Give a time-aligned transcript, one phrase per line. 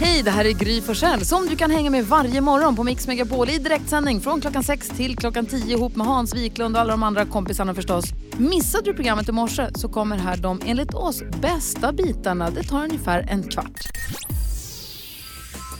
[0.00, 3.06] Hej, det här är Gry Forssell som du kan hänga med varje morgon på Mix
[3.06, 6.90] Megapol i direktsändning från klockan 6 till klockan 10 ihop med Hans Wiklund och alla
[6.90, 8.04] de andra kompisarna förstås.
[8.38, 12.50] Missade du programmet i morse så kommer här de enligt oss bästa bitarna.
[12.50, 13.88] Det tar ungefär en kvart.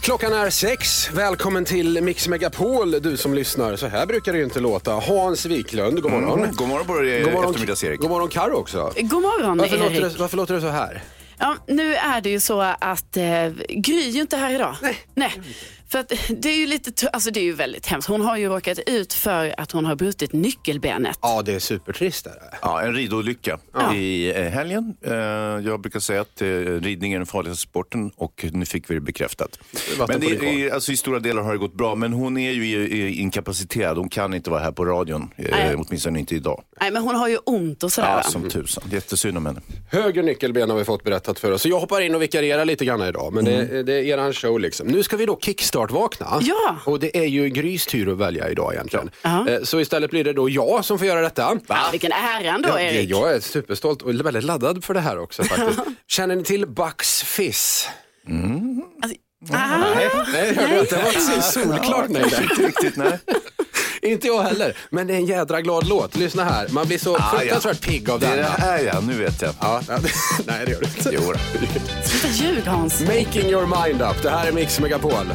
[0.01, 1.11] Klockan är sex.
[1.13, 3.77] Välkommen till Mix Megapol, du som lyssnar.
[3.77, 4.93] Så här brukar det ju inte låta.
[4.93, 6.39] Hans Wiklund, god morgon.
[6.39, 6.55] Mm.
[6.55, 8.01] God morgon på dig, God morgon, eftermiddags-Erik.
[8.01, 8.93] God morgon Karo också.
[8.97, 10.13] God morgon Varför låter, Erik.
[10.13, 11.03] det, varför låter det så här?
[11.39, 14.77] Ja, nu är det ju så att eh, Gry är ju inte här idag.
[15.15, 15.33] Nej.
[15.95, 18.09] För att det är ju lite, alltså det är ju väldigt hemskt.
[18.09, 21.19] Hon har ju råkat ut för att hon har brutit nyckelbenet.
[21.23, 22.27] Ja, det är supertrist.
[22.27, 22.57] Är det.
[22.63, 23.59] Ja, en ridolycka
[23.95, 24.95] i eh, helgen.
[25.03, 28.95] Eh, Jag brukar säga att eh, ridning är den farligaste sporten och nu fick vi
[28.95, 29.59] det bekräftat.
[30.09, 33.15] Men det, är, alltså, i stora delar har det gått bra, men hon är ju
[33.15, 33.97] inkapaciterad.
[33.97, 35.75] Hon kan inte vara här på radion, Nej.
[35.77, 36.63] åtminstone inte idag.
[36.81, 38.21] Nej, men hon har ju ont och sådär.
[38.25, 38.85] Ja, som tusan.
[38.91, 39.61] Jättesynd om henne.
[39.91, 41.63] Höger nyckelben har vi fått berättat för oss.
[41.63, 43.33] Så jag hoppar in och vikarierar lite grann idag.
[43.33, 44.87] Men det, det är eran show liksom.
[44.87, 45.37] Nu ska vi då
[45.89, 46.39] kickstart-vakna.
[46.41, 46.77] Ja.
[46.85, 49.11] Och det är ju Grys tur att välja idag egentligen.
[49.23, 49.49] Ja.
[49.49, 51.59] Eh, Så istället blir det då jag som får göra detta.
[51.93, 53.11] Vilken ära Ja, Erik.
[53.11, 55.81] jag är superstolt och väldigt laddad för det här också faktiskt.
[56.09, 57.89] Känner ni till Bucks Fizz?
[59.03, 59.19] Alltså,
[59.53, 60.97] ah, Nej, nej, hörde jag inte.
[60.97, 62.43] Det var ett solklart nej där.
[62.43, 63.19] Inte riktigt, nej.
[64.03, 66.17] Inte jag heller, men det är en jädra glad låt.
[66.17, 67.39] Lyssna här, man blir så Ah, ja.
[67.39, 68.39] fruktansvärt pigg av Det är den.
[68.45, 69.55] det här ja, nu vet jag.
[69.61, 69.99] Ja, ja,
[70.47, 71.11] nej det gör du inte.
[71.13, 71.39] Jo, då.
[72.05, 73.01] sluta ljug Hans.
[73.01, 75.27] Making your mind up, det här är Mix Megapol.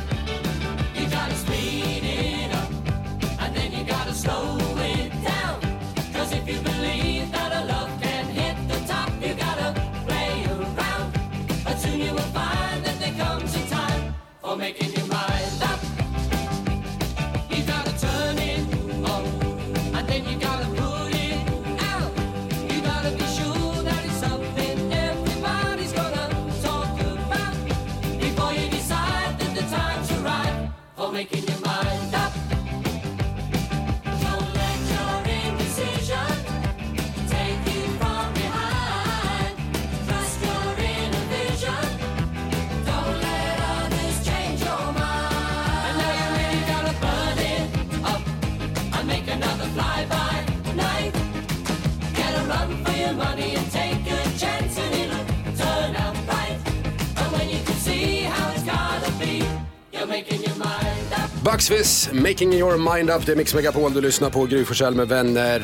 [61.58, 63.94] Fizz, Making your mind up, det är Mix Megapol.
[63.94, 65.60] Du lyssnar på Gry med vänner.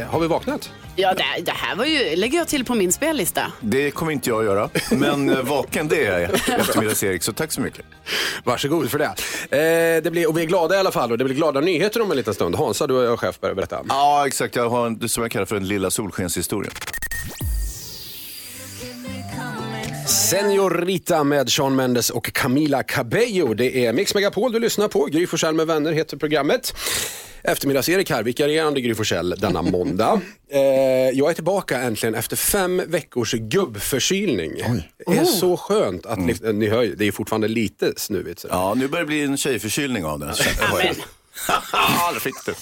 [0.00, 0.70] Eh, har vi vaknat?
[0.96, 3.52] Ja, det, det här var ju, lägger jag till på min spellista.
[3.60, 7.52] Det kommer inte jag att göra, men eh, vaken det är jag eftermiddags-Erik, så tack
[7.52, 7.84] så mycket.
[8.44, 9.04] Varsågod för det.
[9.56, 12.02] Eh, det blir, och vi är glada i alla fall och det blir glada nyheter
[12.02, 12.54] om en liten stund.
[12.56, 13.80] Hansa, du är chef, börja berätta.
[13.88, 14.56] Ja, exakt.
[14.56, 16.70] Jag har en, det som jag kallar för en lilla solskenshistoria.
[20.12, 23.54] Senorita med Sean Mendes och Camila Cabello.
[23.54, 25.04] Det är Mix Megapol du lyssnar på.
[25.04, 26.74] Gry Forssell med vänner heter programmet.
[27.42, 30.20] Eftermiddags-Erik här, vikarierande Gry Forssell denna måndag.
[30.50, 30.60] Eh,
[31.12, 34.52] jag är tillbaka äntligen efter fem veckors gubbförkylning.
[35.06, 38.40] Det är så skönt att ni, ni hör, ju, det är fortfarande lite snuvigt.
[38.40, 38.48] Så.
[38.50, 40.34] Ja, nu börjar det bli en tjejförkylning av det.
[41.72, 42.54] Ja, det fick du.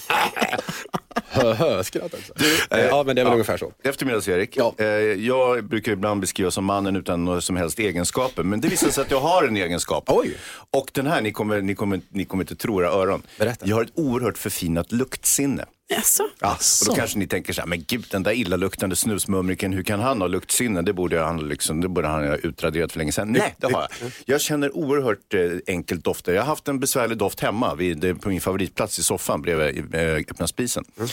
[1.85, 2.33] Skratt alltså.
[2.71, 3.73] Eh, ja, men det är väl ungefär så.
[3.85, 4.57] Eftermiddags-Erik.
[4.57, 4.75] Ja.
[4.79, 8.43] Eh, jag brukar ibland beskrivas som mannen utan några som helst egenskaper.
[8.43, 10.05] Men det visar sig att jag har en egenskap.
[10.07, 10.37] Oj.
[10.71, 13.23] Och den här, ni kommer, ni kommer, ni kommer inte tro era öron.
[13.39, 13.67] Berätta.
[13.69, 15.65] Jag har ett oerhört förfinat luktsinne.
[15.91, 16.28] Jaså?
[16.39, 19.83] Ja, och då kanske ni tänker så här, men gud den där illaluktande snusmumriken, hur
[19.83, 20.83] kan han ha luktsinne?
[20.83, 23.33] Det borde han, liksom, det borde han ha utraderat för länge sedan.
[23.33, 24.11] Nej, det har jag.
[24.25, 26.33] Jag känner oerhört eh, enkelt dofter.
[26.33, 29.95] Jag har haft en besvärlig doft hemma vid, eh, på min favoritplats i soffan bredvid
[29.95, 30.84] eh, öppna spisen.
[31.00, 31.06] Eh,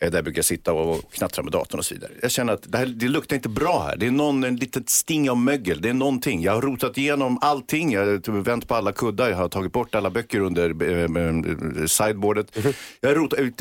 [0.00, 2.12] Där brukar jag sitta och knattra med datorn och så vidare.
[2.22, 3.96] Jag känner att det, här, det luktar inte bra här.
[3.96, 5.80] Det är någon, en litet sting av mögel.
[5.80, 6.42] Det är någonting.
[6.42, 7.92] Jag har rotat igenom allting.
[7.92, 9.30] Jag har vänt på alla kuddar.
[9.30, 12.58] Jag har tagit bort alla böcker under eh, eh, sideboardet.
[13.00, 13.60] Jag har rotat, ut,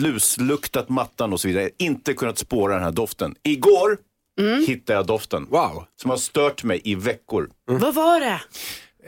[0.00, 1.70] lusluktat mattan och så vidare.
[1.78, 3.34] Inte kunnat spåra den här doften.
[3.42, 3.98] Igår
[4.66, 5.46] hittade jag doften.
[5.50, 5.84] Wow.
[6.00, 7.50] Som har stört mig i veckor.
[7.66, 8.40] Vad var det?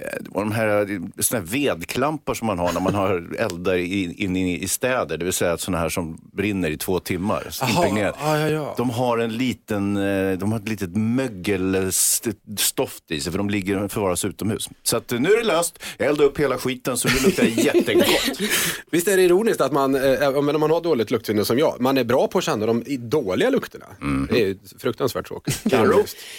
[0.01, 4.13] Eh, var de här, såna här vedklampar som man har när man har eldar in,
[4.13, 5.19] in i, i städer.
[5.19, 7.47] Det vill säga sådana här som brinner i två timmar.
[7.69, 8.17] impregnerat.
[8.21, 8.75] ja, ja, ja.
[8.77, 13.83] De har en liten, eh, de har ett litet mögelstoft i sig för de ligger
[13.83, 14.69] och förvaras utomhus.
[14.83, 15.79] Så att eh, nu är det löst.
[15.97, 18.39] Jag eldade upp hela skiten så nu luktar det jättegott.
[18.91, 21.99] Visst är det ironiskt att man, eh, om man har dåligt luktsinne som jag, man
[21.99, 23.87] är bra på att känna de dåliga lukterna.
[24.31, 25.61] Det är fruktansvärt tråkigt.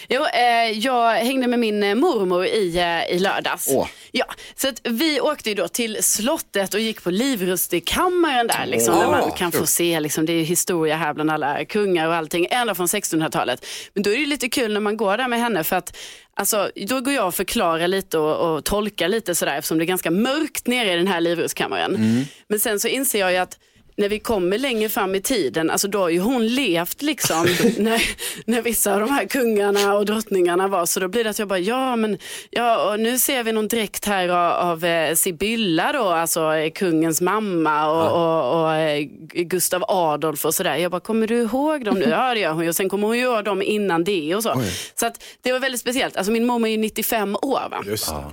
[0.09, 3.67] Jo, eh, jag hängde med min eh, mormor i, eh, i lördags.
[3.69, 3.87] Åh.
[4.11, 4.25] Ja,
[4.55, 8.65] så att vi åkte ju då till slottet och gick på livrustikammaren där.
[8.65, 9.01] Liksom, Åh.
[9.01, 12.47] där man kan få se, liksom, det är historia här bland alla kungar och allting,
[12.51, 13.65] ända från 1600-talet.
[13.93, 15.97] Men då är det lite kul när man går där med henne för att
[16.33, 19.85] Alltså, då går jag och förklarar lite och, och tolkar lite sådär eftersom det är
[19.85, 21.95] ganska mörkt nere i den här livrustkammaren.
[21.95, 22.23] Mm.
[22.47, 23.59] Men sen så inser jag ju att
[23.99, 27.43] när vi kommer längre fram i tiden, alltså då har ju hon levt liksom
[27.77, 28.01] när,
[28.45, 30.85] när vissa av de här kungarna och drottningarna var.
[30.85, 32.17] Så då blir det att jag bara, ja men
[32.49, 36.71] ja, och nu ser vi någon dräkt här av, av eh, Sibylla då, alltså eh,
[36.71, 39.03] kungens mamma och, och, och eh,
[39.33, 40.75] Gustav Adolf och sådär.
[40.75, 42.05] Jag bara, kommer du ihåg dem nu?
[42.19, 42.69] Ja det gör hon ju.
[42.69, 44.61] Och sen kommer hon ihåg dem innan det och så.
[44.95, 46.17] Så att det var väldigt speciellt.
[46.17, 47.83] Alltså min mormor är ju 95 år va.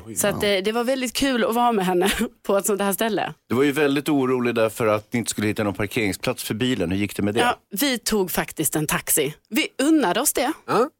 [0.06, 0.14] Oj.
[0.14, 2.10] Så att, eh, det var väldigt kul att vara med henne
[2.46, 3.32] på ett sånt här ställe.
[3.48, 6.54] Du var ju väldigt orolig där för att ni inte skulle hitta någon parkeringsplats för
[6.54, 6.90] bilen.
[6.90, 7.40] Hur gick det med det?
[7.40, 9.34] Ja, vi tog faktiskt en taxi.
[9.48, 10.90] Vi unnade oss det, Ja,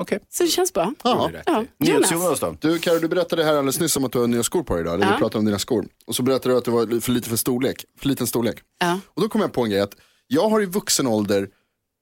[0.00, 0.18] Okej.
[0.30, 0.94] så det känns bra.
[1.04, 1.30] Ja.
[1.46, 1.64] Ja.
[1.78, 2.40] Jonas.
[2.40, 2.56] Då?
[2.60, 4.82] Du Karo, du berättade här alldeles nyss om att du har nya skor på dig
[4.82, 4.94] idag.
[4.94, 5.12] Eller Ja.
[5.12, 5.86] vi pratade om dina skor.
[6.06, 7.84] Och så berättade du att det var för lite för storlek.
[7.98, 8.56] För liten storlek.
[8.80, 9.00] Ja.
[9.06, 9.94] Och då kom jag på en grej att
[10.26, 11.48] jag har i vuxen ålder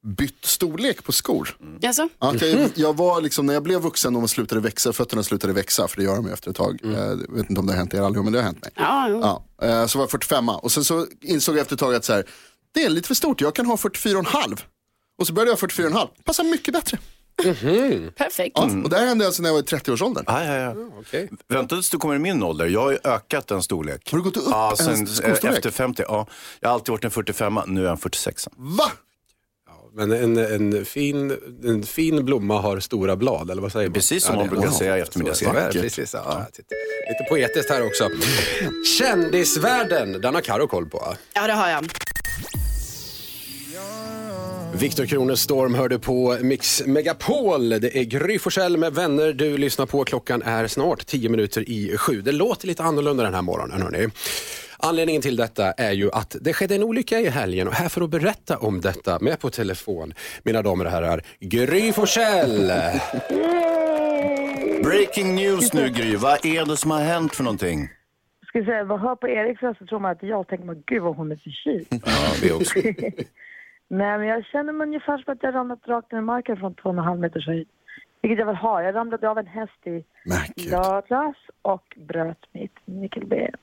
[0.02, 1.56] bytt storlek på skor.
[1.86, 2.08] Alltså?
[2.18, 5.52] Ja, okej, Jag var liksom, när jag blev vuxen och man slutade växa, fötterna slutade
[5.52, 6.78] växa, för det gör de ju efter ett tag.
[6.84, 8.70] Eh, Jag vet inte om det har hänt er allihop, men det har hänt mig.
[8.74, 9.08] Ja.
[9.60, 12.04] Ja, eh, så var jag 45 och sen så insåg jag efter ett tag att
[12.04, 12.24] så här,
[12.74, 14.58] det är lite för stort, jag kan ha 44,5.
[15.18, 16.98] Och så började jag ha 44,5, passar mycket bättre.
[18.16, 18.52] perfekt.
[18.58, 20.24] Ja, Och det här hände alltså när jag var i 30-årsåldern.
[20.26, 20.74] Ja, ja, ja.
[21.00, 21.30] okej.
[21.48, 22.66] Vänta tills du kommer i min ålder.
[22.66, 24.10] Jag har ju ökat en storlek.
[24.10, 25.44] Har du gått upp Ja, en sen, skostorlek?
[25.56, 26.02] efter 50.
[26.08, 26.26] Ja.
[26.60, 28.48] Jag har alltid varit en 45, nu är jag en 46.
[28.56, 28.90] Va?
[29.94, 33.94] Men en, en, fin, en fin blomma har stora blad, eller vad säger man?
[33.94, 35.54] Precis som man det- brukar ja, säga i så- eftermiddagsserien.
[35.54, 35.82] så är det, Vackert.
[35.82, 36.46] Precis, ja.
[37.08, 38.08] Lite poetiskt här också.
[38.98, 41.14] Kändisvärlden, den har Karo koll på.
[41.34, 41.84] Ja, det har jag.
[44.74, 47.68] Viktor Kronestorm hörde på Mix Megapol.
[47.68, 50.04] Det är Gry Forssell med vänner du lyssnar på.
[50.04, 52.20] Klockan är snart 10 minuter i sju.
[52.22, 53.82] Det låter lite annorlunda den här morgonen.
[53.82, 54.08] Hörni.
[54.84, 58.00] Anledningen till detta är ju att det skedde en olycka i helgen och här för
[58.02, 60.14] att berätta om detta med på telefon,
[60.44, 62.72] mina damer och herrar, Gry Forssell.
[64.84, 67.88] Breaking news nu Gry, vad är det som har hänt för någonting?
[68.46, 70.82] Ska jag säga, vad hör på Eriks röst så tror man att jag tänker man
[70.86, 71.86] gud vad hon är förkyld.
[71.90, 72.78] Ja, det också.
[73.88, 76.74] Nej men jag känner mig ungefär som att jag ramlat rakt ner i marken från
[76.74, 77.68] två och en halv meters höjd.
[78.22, 78.82] Vilket jag väl har.
[78.82, 80.04] Jag ramlade av en häst i
[80.70, 83.54] lördags och bröt mitt nyckelben.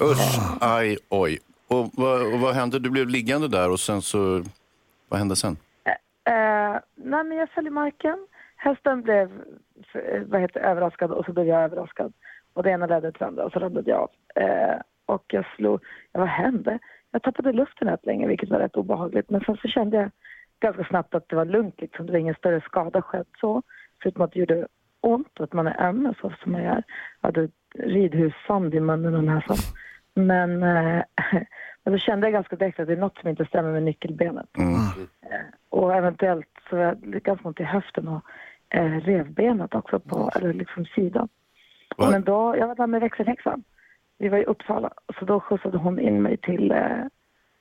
[0.00, 1.38] Usch, aj, oj.
[1.68, 2.78] Och vad, och vad hände?
[2.78, 4.42] Du blev liggande där och sen så,
[5.08, 5.56] vad hände sen?
[5.84, 8.26] Eh, eh nej men jag föll i marken.
[8.56, 9.30] Hästen blev
[9.94, 12.12] eh, vad heter, överraskad och så blev jag överraskad.
[12.52, 14.10] Och det ena ledde till det andra och så ramlade jag av.
[14.42, 15.80] Eh, och jag slog,
[16.12, 16.78] ja, vad hände?
[17.10, 19.30] Jag tappade luften rätt länge vilket var rätt obehagligt.
[19.30, 20.10] Men sen så kände jag
[20.60, 22.06] ganska snabbt att det var lugnt liksom.
[22.06, 23.62] Det var ingen större skada skedd så.
[24.02, 24.66] Förutom att det gjorde
[25.02, 26.84] ont och att man är öm så som jag är.
[27.20, 29.56] Jag hade ridhussand i munnen och näsan.
[30.14, 31.02] Men, eh,
[31.84, 34.48] men då kände jag ganska direkt att det är något som inte stämmer med nyckelbenet.
[35.68, 38.22] Och eventuellt så är det ganska ont i höften och
[38.68, 41.28] eh, revbenet också på, eller liksom sidan.
[41.96, 42.10] Va?
[42.10, 43.64] Men då, jag var där med växelhäxan.
[44.18, 47.04] Vi var i Uppsala, så då skjutsade hon in mig till eh,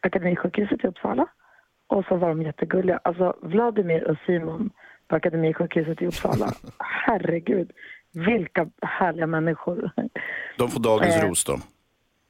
[0.01, 1.27] Akademisjukhuset i Uppsala.
[1.87, 2.99] Och så var de jättegulliga.
[3.03, 4.69] Alltså Vladimir och Simon
[5.11, 6.53] på Akademisjukhuset i Uppsala.
[7.05, 7.71] Herregud,
[8.11, 9.91] vilka härliga människor.
[10.57, 11.27] De får dagens Eh.
[11.27, 11.57] ros då.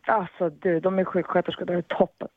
[0.07, 2.27] Alltså du, de är sjuksköterskor, det är toppen.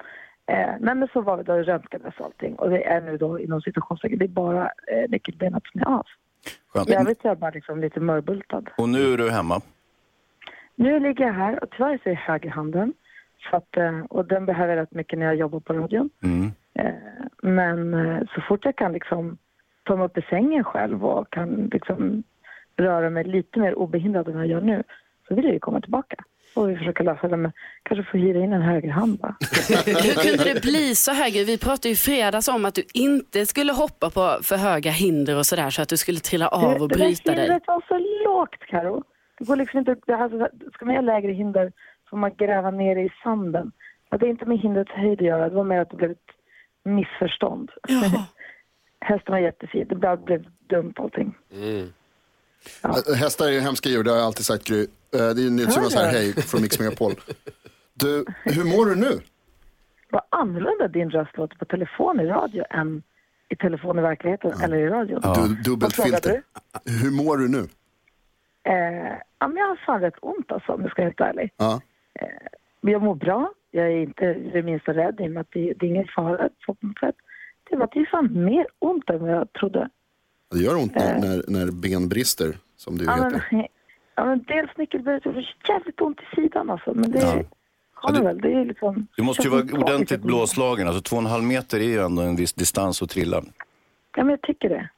[0.46, 2.55] Eh, nej men så var vi då och röntgades allting.
[2.55, 6.06] Och det är nu då inom situationstecken, det är bara eh, nyckelbenet som är av.
[6.69, 6.91] Skönt.
[6.91, 8.64] Övrigt är jag bara liksom lite mörbultad.
[8.76, 9.61] Och nu är du hemma.
[10.74, 12.93] Nu ligger jag här och tyvärr så är högerhanden.
[13.51, 16.10] Så att, eh, och den behöver jag rätt mycket när jag jobbar på radion.
[16.22, 16.53] Mm.
[16.74, 16.94] Eh,
[17.43, 19.39] men eh, så fort jag kan liksom
[19.84, 22.22] ta mig upp i sängen själv och kan liksom
[22.76, 24.82] röra mig lite mer obehindrat än vad jag gör nu
[25.29, 26.17] så vill jag ju komma tillbaka.
[26.55, 29.36] Och vi försöker lösa det med, kanske få hyra in en högerhand bara.
[29.86, 31.44] Hur kunde det bli så här?
[31.44, 35.46] Vi pratade ju fredags om att du inte skulle hoppa på för höga hinder och
[35.46, 37.41] sådär så att du skulle trilla av och det bryta dig.
[37.41, 39.03] hindret var så lågt, Karo.
[39.38, 41.72] Det går liksom inte, det här, ska man göra lägre hinder
[42.10, 43.72] får man gräva ner i sanden.
[44.10, 46.31] Det är inte med hindrets höjd att göra, det var mer att det blev ett
[46.84, 47.70] missförstånd.
[47.88, 48.26] Ja.
[49.05, 51.34] Hästen var jättefin, det bara blev dumt allting.
[52.84, 54.82] Äh, Hästar är hemska djur, det har jag alltid sagt Gry.
[54.82, 57.13] Eh, Det är ju NyhetsJonas här, hej, från Mix Megapol.
[57.96, 59.20] Du, hur mår du nu?
[60.11, 63.03] Vad annorlunda din röst låter på telefon i radio än
[63.49, 65.20] i telefon i verkligheten eller i radion.
[65.34, 66.43] Du, dubbelt filter.
[67.03, 67.58] Hur mår du nu?
[68.63, 71.53] Eh, ja, men jag har fan rätt ont alltså, om jag ska vara helt ärlig.
[71.56, 71.81] Ja.
[72.81, 73.53] Men jag mår bra.
[73.70, 76.49] Jag är inte det minsta rädd i och med att det, det är ingen fara
[76.67, 77.17] på något sätt.
[77.71, 79.89] Det var det är fan mer ont än vad jag trodde.
[80.51, 83.69] Det gör ont när, när, när ben brister, som du Ja, men, heter.
[84.15, 86.94] ja, men dels nyckelbenet gjorde jävligt ont i sidan alltså.
[86.94, 87.27] Men det Ja.
[87.27, 87.44] har
[88.03, 88.41] Ja, det väl.
[88.41, 89.06] Det är liksom...
[89.17, 90.87] Du måste ju vara ordentligt blåslagen.
[90.89, 93.37] Alltså två och en halv meter är ju ändå en viss distans att trilla.
[94.17, 94.89] Ja, men jag tycker det.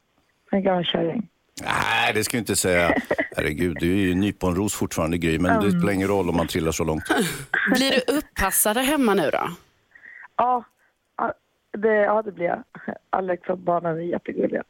[0.51, 1.29] En gammal kärring.
[1.63, 2.95] Nej, det ska jag inte säga.
[3.37, 6.73] Herregud, du är ju nyponros fortfarande Gry, men det spelar ingen roll om man trillar
[6.73, 7.05] så långt.
[7.75, 9.31] Blir du uppassad där hemma nu då?
[9.31, 9.51] Ja,
[10.37, 10.65] ja,
[11.77, 12.63] det, ja, det blir jag.
[13.11, 14.63] Alex och barnen är jättegulliga.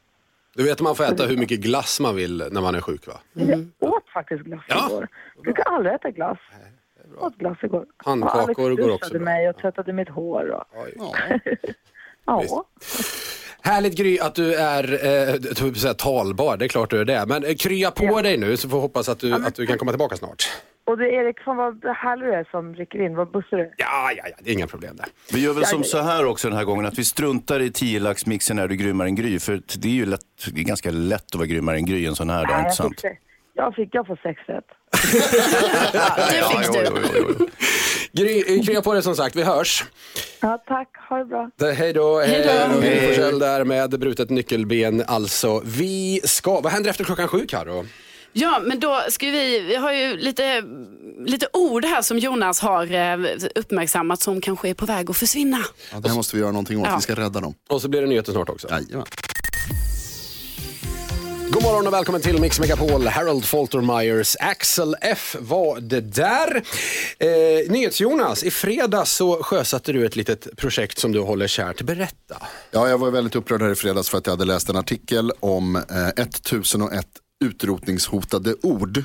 [0.55, 3.07] Du vet att man får äta hur mycket glass man vill när man är sjuk
[3.07, 3.13] va?
[3.33, 4.87] Jag åt faktiskt glass Ja.
[4.89, 5.07] igår.
[5.35, 6.37] Jag brukar aldrig äta glass.
[7.15, 7.85] Jag åt glass igår.
[8.05, 9.21] Alex går också bra.
[9.21, 10.49] mig och tvättade mitt hår.
[10.49, 10.63] Och...
[12.25, 12.65] Ja.
[13.61, 17.25] Härligt Gry att du är eh, talbar, det är klart du är det.
[17.27, 19.77] Men eh, krya på dig nu så får vi hoppas att du, att du kan
[19.77, 20.49] komma tillbaka snart.
[20.87, 23.15] Och det är Erik, fan vad härlig du är som rycker in.
[23.15, 23.73] Vad bussig du.
[23.77, 25.05] Ja, ja, ja, det är inga problem där.
[25.33, 28.53] Vi gör väl som så här också den här gången, att vi struntar i 10-laxmixen
[28.53, 29.39] när du grymmare än Gry.
[29.39, 30.21] För det är ju lätt,
[30.53, 32.75] det är ganska lätt att vara grymmare än Gry en sån här dag, inte jag,
[32.75, 33.01] sant?
[33.53, 34.65] jag fick, jag får sex rätt.
[36.31, 36.79] Det fick du.
[36.85, 37.47] jo, jo, jo.
[38.11, 39.83] Gry, krya på dig som sagt, vi hörs.
[40.41, 40.87] Ja, tack.
[41.09, 41.49] Ha det bra.
[41.55, 42.19] Det- Hej då.
[42.19, 42.79] Hej då.
[42.81, 45.61] Gry Forssell där med brutet nyckelben alltså.
[45.65, 47.85] Vi ska, vad händer efter klockan sju Karo?
[48.39, 50.63] Ja, men då ska vi, vi har ju lite,
[51.25, 53.17] lite ord här som Jonas har eh,
[53.55, 55.59] uppmärksammat som kanske är på väg att försvinna.
[55.91, 56.95] Ja, det här måste vi göra någonting åt, Ja.
[56.95, 57.53] vi ska rädda dem.
[57.69, 58.67] Och så blir det nyheter snart också.
[58.69, 59.05] Jajamän.
[61.51, 63.07] God morgon och välkommen till Mix Megapol.
[63.07, 66.55] Harold Faltermeyers Axel F var det där.
[67.19, 71.81] Eh, NyhetsJonas, i fredags så sjösatte du ett litet projekt som du håller kärt.
[71.81, 72.41] Berätta.
[72.71, 75.31] Ja, jag var väldigt upprörd här i fredags för att jag hade läst en artikel
[75.39, 77.05] om eh, 1001
[77.39, 79.03] utrotningshotade ord.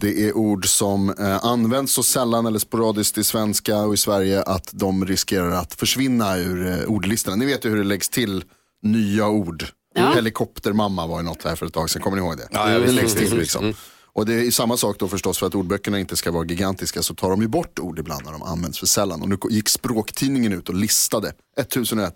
[0.00, 4.42] Det är ord som eh, används så sällan eller sporadiskt i svenska och i Sverige
[4.42, 7.36] att de riskerar att försvinna ur eh, ordlistorna.
[7.36, 8.44] Ni vet ju hur det läggs till
[8.82, 9.64] nya ord.
[10.14, 12.48] Helikoptermamma var ju något här för ett tag sedan, kommer ni ihåg det?
[12.86, 13.74] det läggs till liksom.
[14.12, 17.14] Och det är samma sak då förstås för att ordböckerna inte ska vara gigantiska så
[17.14, 19.22] tar de ju bort ord ibland när de används för sällan.
[19.22, 22.14] Och nu gick språktidningen ut och listade 1001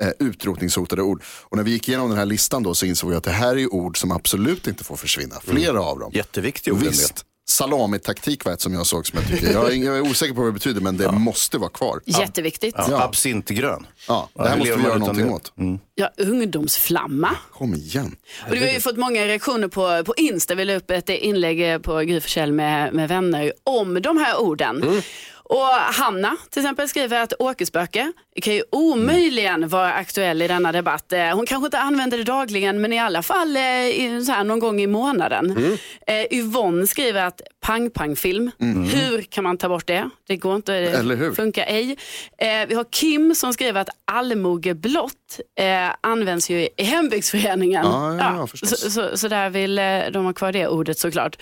[0.00, 1.22] eh, utrotningshotade ord.
[1.42, 3.56] Och när vi gick igenom den här listan då så insåg vi att det här
[3.58, 5.34] är ord som absolut inte får försvinna.
[5.44, 6.10] Flera av dem.
[6.14, 6.80] Jätteviktiga ord.
[6.80, 7.24] Visst.
[7.48, 10.40] Salamitaktik var ett som jag såg som jag tycker, jag är, jag är osäker på
[10.40, 12.00] vad det betyder men det måste vara kvar.
[12.04, 12.74] Jätteviktigt.
[12.78, 13.86] Ja, Absintgrön.
[14.08, 15.32] Ja, det här hur måste vi göra någonting det?
[15.32, 15.52] åt.
[15.94, 17.36] Ja, ungdomsflamma.
[17.52, 18.16] Kom igen.
[18.48, 20.54] Och vi har ju fått många reaktioner på, på Insta.
[20.54, 25.02] Vi la upp ett inlägg på Gry med, med vänner om de här orden.
[25.48, 28.12] Och Hanna till exempel skriver att åkerspöke
[28.42, 31.12] kan ju omöjligen vara aktuell i denna debatt.
[31.12, 34.44] Eh, Hon kanske inte använder det dagligen men i alla fall eh, i- så här
[34.44, 35.76] någon gång i månaden.
[36.06, 38.50] Eh, Yvonne skriver att pang-pang-film,
[38.92, 40.10] hur kan man ta bort det?
[40.26, 41.30] Det går inte, Eller hur?
[41.30, 41.96] det funkar ej.
[42.38, 47.84] Eh, vi har Kim som skriver att allmogeblott eh, används ju i hembygdsföreningen.
[47.86, 49.74] Ja, ja, ja, så, så, så där vill
[50.12, 51.36] de ha kvar det ordet såklart.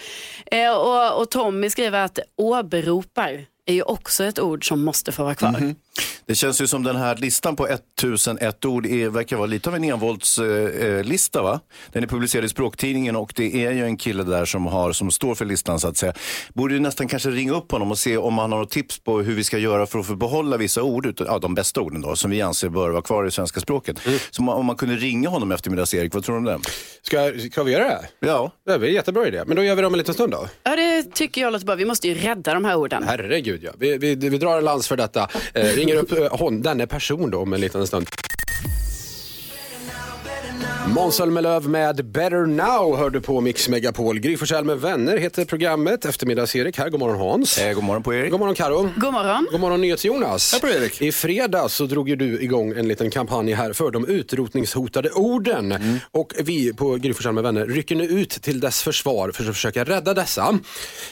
[0.78, 5.34] Och, och Tommy skriver att åberopar är ju också ett ord som måste få vara
[5.34, 5.50] kvar.
[5.50, 5.74] Mhm.
[6.26, 9.76] Det känns ju som den här listan på 1001 ord är, verkar vara lite av
[9.76, 11.42] en envåldslista.
[11.42, 11.60] va?
[11.92, 15.10] Den är publicerad i språktidningen och det är ju en kille där som, har, som
[15.10, 16.12] står för listan så att säga.
[16.54, 19.18] Borde ju nästan kanske ringa upp honom och se om han har något tips på
[19.20, 22.00] hur vi ska göra för att få behålla vissa ord, ut- ja, de bästa orden
[22.00, 23.96] då, som vi anser bör vara kvar i svenska språket.
[24.30, 26.68] Så om man- om man kunde ringa honom eftermiddags-Erik, vad tror du om det?
[27.02, 28.00] Ska, ska vi göra det?
[28.20, 29.42] Ja, Det är en jättebra idé.
[29.46, 30.48] Men då gör vi det om en liten stund då.
[30.62, 31.74] Ja, det tycker jag låter bra.
[31.74, 33.02] Vi måste ju rädda de här orden.
[33.08, 33.70] Herregud ja.
[33.78, 35.28] Vi, vi, vi drar en lans för detta.
[35.54, 38.06] Eh, ringer upp eh, hon, denne person då om en liten stund.
[40.88, 44.18] Måns Zelmerlöw med Better Now hör du på Mix Megapol.
[44.18, 46.04] Gry Forssell med vänner heter programmet.
[46.04, 46.88] Eftermiddags-Erik här.
[46.88, 47.58] God morgon Hans.
[47.58, 48.30] eh, god morgon på Erik.
[48.30, 48.90] God morgon Karo.
[48.96, 49.46] God morgon.
[49.50, 50.52] God morgon NyhetsJonas.
[50.52, 51.02] Hej på er, Erik.
[51.02, 55.72] I fredags så drog ju du igång en liten kampanj här för de utrotningshotade orden.
[55.72, 55.98] Mm.
[56.10, 59.54] Och vi på Gry Forssell med vänner rycker nu ut till dess försvar för att
[59.54, 60.58] försöka rädda dessa.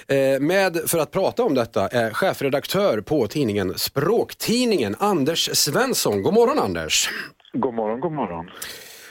[0.08, 6.22] Eh, med för att prata om detta är chefredaktör på tidningen Språktidningen, Anders Svensson.
[6.22, 7.10] God morgon Anders.
[7.52, 8.46] God morgon, god morgon.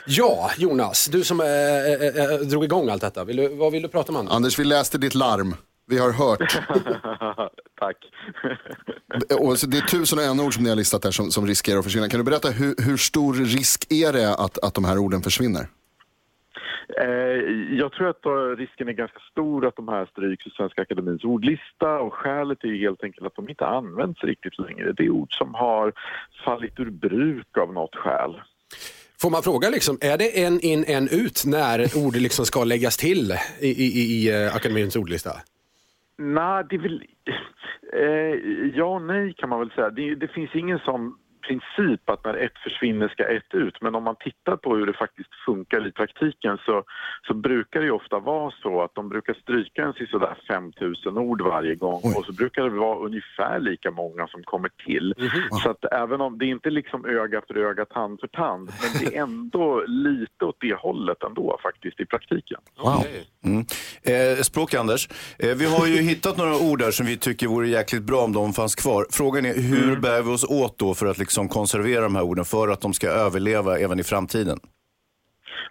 [0.06, 3.24] Ja, Jonas, du som eh, eh, drog igång allt detta.
[3.24, 4.34] Vill du, vad vill du prata om Anders?
[4.34, 5.56] Anders, vi läste ditt larm.
[5.88, 6.40] Vi har hört.
[7.80, 7.98] Tack.
[9.40, 11.48] Och så det är tusen och en ord som ni har listat där som, som
[11.48, 12.10] riskerar att försvinna.
[12.10, 15.68] Kan du berätta hur, hur stor risk är det att, att de här orden försvinner?
[17.72, 22.00] Jag tror att risken är ganska stor att de här stryks i Svenska Akademins ordlista
[22.00, 24.94] och skälet är ju helt enkelt att de inte används riktigt längre.
[24.94, 25.94] Det är ord som har
[26.46, 28.42] fallit ur bruk av något skäl.
[29.22, 32.98] Får man fråga, liksom, är det en in, en ut när ord liksom ska läggas
[32.98, 35.32] till i, i, i, i eh, Akademins ordlista?
[36.18, 37.04] Nej, det är väl...
[37.94, 38.36] Eh,
[38.76, 39.90] ja och nej kan man väl säga.
[39.90, 41.18] Det, det finns ingen som
[41.48, 43.82] princip att när ett försvinner ska ett ut.
[43.82, 46.84] Men om man tittar på hur det faktiskt funkar i praktiken så,
[47.28, 51.42] så brukar det ju ofta vara så att de brukar stryka en sådär 5000 ord
[51.42, 55.14] varje gång och så brukar det vara ungefär lika många som kommer till.
[55.64, 58.90] Så att även om det är inte liksom öga för öga, tand för tand, men
[59.00, 62.60] det är ändå lite åt det hållet ändå faktiskt i praktiken.
[62.78, 63.06] Wow.
[63.44, 63.66] Mm.
[64.04, 67.70] Eh, språk Anders, eh, vi har ju hittat några ord där som vi tycker vore
[67.70, 69.06] jäkligt bra om de fanns kvar.
[69.10, 72.46] Frågan är hur bär vi oss åt då för att liksom konservera de här orden
[72.46, 74.60] för att de ska överleva även i framtiden?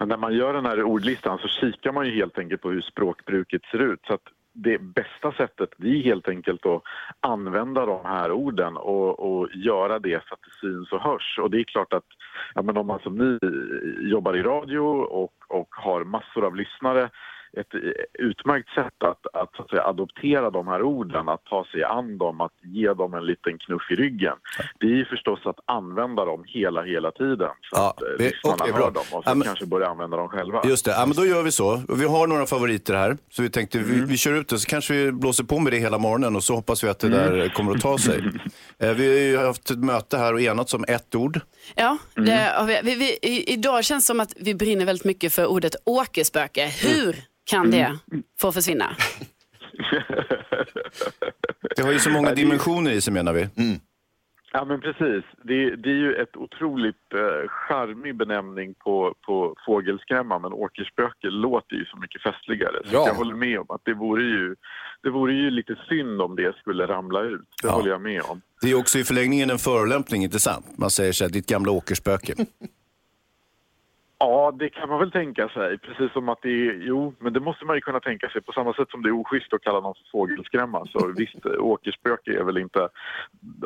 [0.00, 3.62] När man gör den här ordlistan så kikar man ju helt enkelt på hur språkbruket
[3.64, 4.00] ser ut.
[4.06, 6.82] Så att det bästa sättet det är helt enkelt att
[7.20, 11.38] använda de här orden och, och göra det så att det syns och hörs.
[11.42, 12.04] Och det är klart att
[12.54, 13.38] ja, men om man som ni
[14.10, 17.10] jobbar i radio och, och har massor av lyssnare
[17.56, 17.74] ett
[18.18, 22.18] utmärkt sätt att, att, så att säga, adoptera de här orden, att ta sig an
[22.18, 24.36] dem, att ge dem en liten knuff i ryggen.
[24.80, 27.48] Det är ju förstås att använda dem hela, hela tiden.
[27.60, 28.84] Så Ja, att eh, det- lyssnarna okej, bra.
[28.84, 30.62] hör dem och Ja, så men- kanske börja använda dem själva.
[30.64, 31.82] Just det, ja, men då gör vi så.
[31.98, 34.94] Vi har några favoriter här, så vi tänkte vi, vi kör ut det, så kanske
[34.94, 37.72] vi blåser på med det hela morgonen och så hoppas vi att det där kommer
[37.74, 38.22] att ta sig.
[38.82, 41.40] Eh, vi har ju haft ett möte här och enats om ett ord.
[41.76, 45.04] Ja, det, har vi, vi, vi, i, idag känns det som att vi brinner väldigt
[45.04, 46.66] mycket för ordet åkerspöke.
[46.66, 47.98] Hur kan det
[48.40, 48.96] få försvinna?
[51.76, 53.48] Det har ju så många dimensioner i sig menar vi.
[54.52, 55.24] Ja men precis.
[55.44, 61.76] Det, det är ju ett otroligt eh, charmig benämning på, på fågelskrämma men åkerspöke låter
[61.76, 62.76] ju så mycket festligare.
[62.84, 63.04] Så Ja.
[63.06, 64.56] jag håller med om att det vore, ju,
[65.02, 67.40] det vore ju lite synd om det skulle ramla ut.
[67.62, 67.72] Det Ja.
[67.74, 68.40] håller jag med om.
[68.62, 70.66] Det är också i förlängningen en förolämpning, inte sant?
[70.78, 72.34] Man säger så här, ditt gamla åkerspöke.
[74.22, 75.78] Ja, det kan man väl tänka sig.
[75.78, 78.52] Precis som att det är, jo, men det måste man ju kunna tänka sig på
[78.52, 80.86] samma sätt som det är oschysst att kalla någon för fågelskrämma.
[80.92, 82.88] Så visst, åkerspöke är väl inte,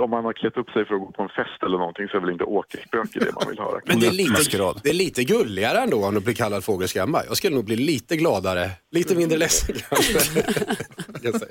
[0.01, 2.17] om man har klätt upp sig för att gå på en fest eller någonting så
[2.17, 3.81] är väl inte åkerspöke det man vill höra.
[3.87, 7.19] Men det är, lite, det är lite gulligare ändå än att bli kallad fågelskrämma.
[7.29, 10.43] Jag skulle nog bli lite gladare, lite mindre ledsen kanske.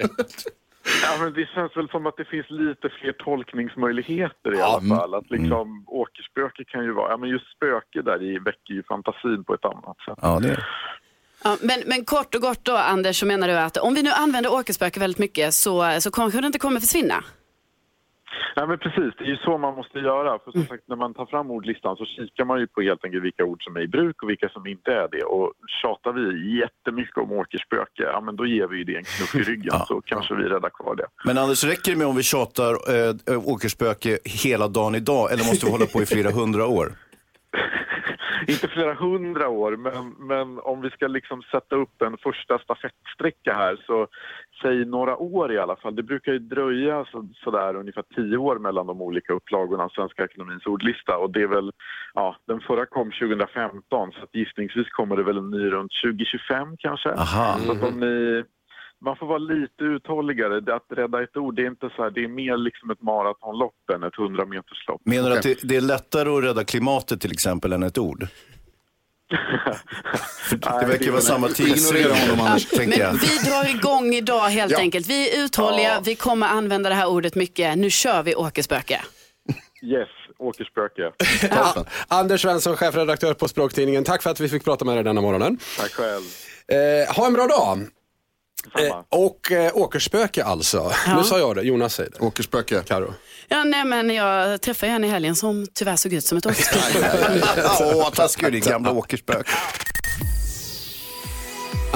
[1.04, 5.14] Ja, men det känns väl som att det finns lite fler tolkningsmöjligheter i alla fall.
[5.14, 9.44] Att liksom, åkerspöke kan ju vara, ja men just spöke där i väcker ju fantasin
[9.44, 10.20] på ett annat sätt.
[10.22, 10.68] Ja, det är.
[11.44, 14.10] Ja, men, men kort och gott då, Anders, så menar du att om vi nu
[14.10, 17.24] använder åkerspöke väldigt mycket så, så kanske det inte kommer försvinna?
[18.56, 20.40] Nej men precis, det är ju så man måste göra.
[20.40, 23.24] För som sagt, när man tar fram ordlistan så kikar man ju på helt enkelt
[23.24, 25.24] vilka ord som är i bruk och vilka som inte är det.
[25.24, 29.36] Och tjatar vi jättemycket om åkerspöke, ja men då ger vi ju det en knuff
[29.36, 31.06] i ryggen så kanske vi räddar kvar det.
[31.26, 35.66] Men Anders, räcker det med om vi tjatar äh, åkerspöke hela dagen idag eller måste
[35.66, 36.88] vi hålla på i flera hundra år?
[38.50, 43.54] inte flera hundra år, men, men om vi ska liksom sätta upp en första stafettsträcka
[43.54, 44.08] här så
[44.62, 45.96] säg några år i alla fall.
[45.96, 50.24] Det brukar ju dröja så, sådär ungefär tio år mellan de olika upplagorna av Svenska
[50.24, 51.72] Akademins ordlista och det är väl,
[52.14, 57.10] ja, den förra kom 2015 så gissningsvis kommer det väl en ny runt 2025 kanske.
[57.10, 57.58] Aha.
[57.66, 58.44] Så att om ni,
[59.06, 60.76] man får vara lite uthålligare.
[60.76, 63.90] Att rädda ett ord, det är inte så här, det är mer liksom ett maratonlopp
[63.96, 65.02] än ett 100 meterslopp.
[65.06, 68.28] Menar du att det, det är lättare att rädda klimatet till exempel än ett ord?
[70.52, 72.00] Det verkar vara samma tidsregler.
[72.10, 72.70] Ignorera honom, Anders.
[72.70, 73.14] tänker jag.
[73.14, 74.78] Men vi drar igång idag helt Ja.
[74.80, 75.08] enkelt.
[75.08, 77.78] Vi är uthålliga, vi kommer använda det här ordet mycket.
[77.78, 79.02] Nu kör vi åkerspöke.
[79.84, 80.08] Yes,
[80.40, 81.12] åkerspöke.
[81.52, 81.86] Ja.
[82.08, 84.04] Anders Svensson, chefredaktör på Språktidningen.
[84.04, 85.58] Tack för att vi fick prata med dig denna morgonen.
[85.80, 86.22] Tack själv.
[86.68, 87.80] Eh, ha en bra dag.
[88.72, 88.88] Samma.
[88.88, 90.92] Eh, och eh, åkerspöke alltså.
[91.18, 92.20] Nu sa jag det, Jonas säger det.
[92.26, 92.84] Åkerspöke.
[92.86, 93.14] Karo.
[93.48, 97.42] Ja, nej, men jag träffade en i helgen som tyvärr såg ut som ett åkerspöke.
[97.82, 99.52] Åh, taskig ditt gamla åkerspöke.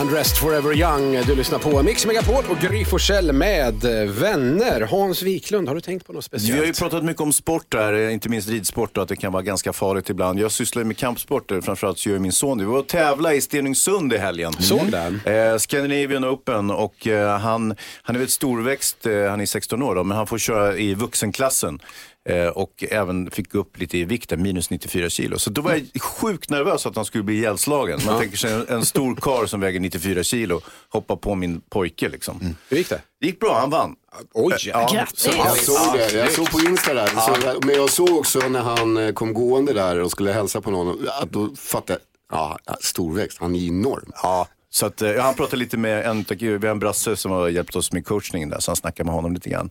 [0.02, 1.22] Undressed Forever Young.
[1.26, 3.74] Du lyssnar på Mix Megapol och Gry Forssell med
[4.08, 4.82] vänner.
[4.82, 6.60] Hans Wiklund, har du tänkt på något Vi speciellt?
[6.60, 9.44] har ju pratat mycket om sport där, inte minst ridsport och att det kan vara
[9.44, 10.40] ganska farligt ibland.
[10.40, 12.64] Jag sysslar ju med kampsporter, framförallt så gör min son det.
[12.64, 14.54] Vi var och tävla i Stenungsund i helgen.
[14.54, 15.22] Såg den?
[15.26, 19.96] Eh, Scandinavian Open och eh, han, han är väl storväxt, eh, han är 16 år
[19.96, 21.80] då, men han får köra i vuxenklassen.
[22.28, 25.40] Eh, och även fick upp lite i vikt, där, minus 94 kilo.
[25.40, 28.00] Så då var jag sjukt nervös att han skulle bli ihjälslagen.
[28.06, 32.10] Man tänker sig en, en stor kar som väger 94 kilo, hoppa på min pojke
[32.10, 32.56] liksom.
[32.70, 33.02] Hur gick det?
[33.22, 33.96] Det gick bra, han vann.
[34.34, 34.56] Oj!
[34.66, 35.30] Ja, Grattis.
[35.38, 37.08] Jag såg det, jag såg på Insta där.
[37.08, 40.72] Så, men jag såg också när han eh, kom gående där och skulle hälsa på
[40.72, 41.08] någon.
[41.22, 42.00] Att då fattade
[42.32, 44.12] jag, ja, storväxt, han är enorm.
[44.24, 47.32] Ja, så att, eh, ja, han pratade lite med en, vi har en brasse som
[47.32, 49.70] har hjälpt oss med coachningen där, så han snackade med honom lite grann.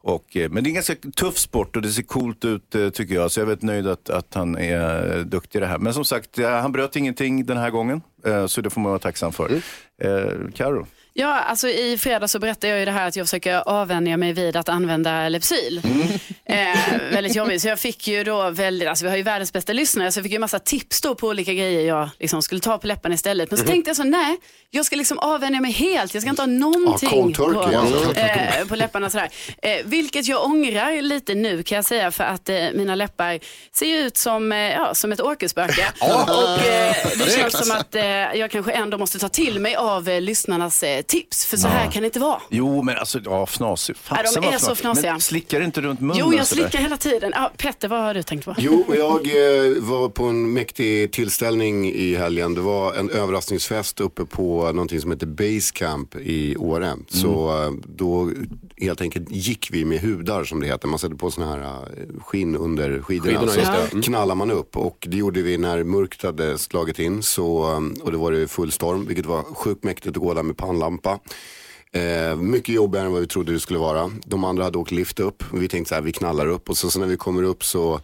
[0.00, 2.90] Och, eh, men det är en ganska tuff sport och det ser coolt ut eh,
[2.90, 5.66] tycker jag, så jag är väldigt nöjd att, att han är eh, duktig i det
[5.66, 5.78] här.
[5.78, 8.90] Men som sagt, eh, han bröt ingenting den här gången, eh, så det får man
[8.90, 9.52] vara tacksam för.
[10.02, 10.86] Eh, Karo?
[11.20, 14.32] Ja, alltså i fredags så berättade jag ju det här att jag försöker avvänja mig
[14.32, 15.80] vid att använda Lypsyl.
[16.44, 16.78] Eh,
[17.12, 20.12] väldigt jobbigt, så jag fick ju då väldigt, alltså vi har ju världens bästa lyssnare,
[20.12, 22.86] så jag fick ju massa tips då på olika grejer jag liksom skulle ta på
[22.86, 23.50] läpparna istället.
[23.50, 24.36] Men så tänkte jag så, nej,
[24.70, 28.20] jag ska liksom avvänja mig helt, jag ska inte ha någonting turkey, på, ja.
[28.20, 29.30] eh, på läpparna sådär.
[29.62, 33.40] Eh, vilket jag ångrar lite nu kan jag säga, för att eh, mina läppar
[33.72, 35.86] ser ju ut som, eh, ja, som ett åkerspöke.
[36.00, 37.94] Och eh, det känns som att
[38.34, 42.06] jag kanske ändå måste ta till mig av lyssnarnas tips, för så här kan det
[42.06, 42.40] inte vara.
[42.48, 43.96] Jo, men alltså, ja, fnasig.
[44.08, 44.80] Ja, de Fasen vad är så fnasig.
[44.80, 45.12] fnasiga.
[45.12, 46.16] Men slickar du inte runt munnen?
[46.18, 47.32] Jo, jag slickar hela tiden.
[47.34, 48.54] Ja, Petter, vad har du tänkt på?
[48.58, 52.54] Jo, jag eh, var på en mäktig tillställning i helgen.
[52.54, 56.92] Det var en överraskningsfest uppe på någonting som heter Basecamp i Åre.
[57.08, 58.30] Så eh, då
[58.76, 60.88] helt enkelt gick vi med hudar som det heter.
[60.88, 63.38] Man sätter på sådana här eh, skinn under skidorna.
[63.40, 63.90] Skidorna, så.
[63.92, 64.02] Mm.
[64.02, 67.22] knallar man upp och det gjorde vi när mörkret hade slagit in.
[67.22, 70.42] Så, eh, och det var det full storm, vilket var sjukt mäktigt att gå där
[70.42, 70.87] med pannlampa.
[71.92, 74.10] Eh, mycket jobbigare än vad vi trodde det skulle vara.
[74.24, 75.44] De andra hade åkt lift upp.
[75.52, 76.70] Vi tänkte så här, vi knallar upp.
[76.70, 78.00] Och så, så när vi kommer upp så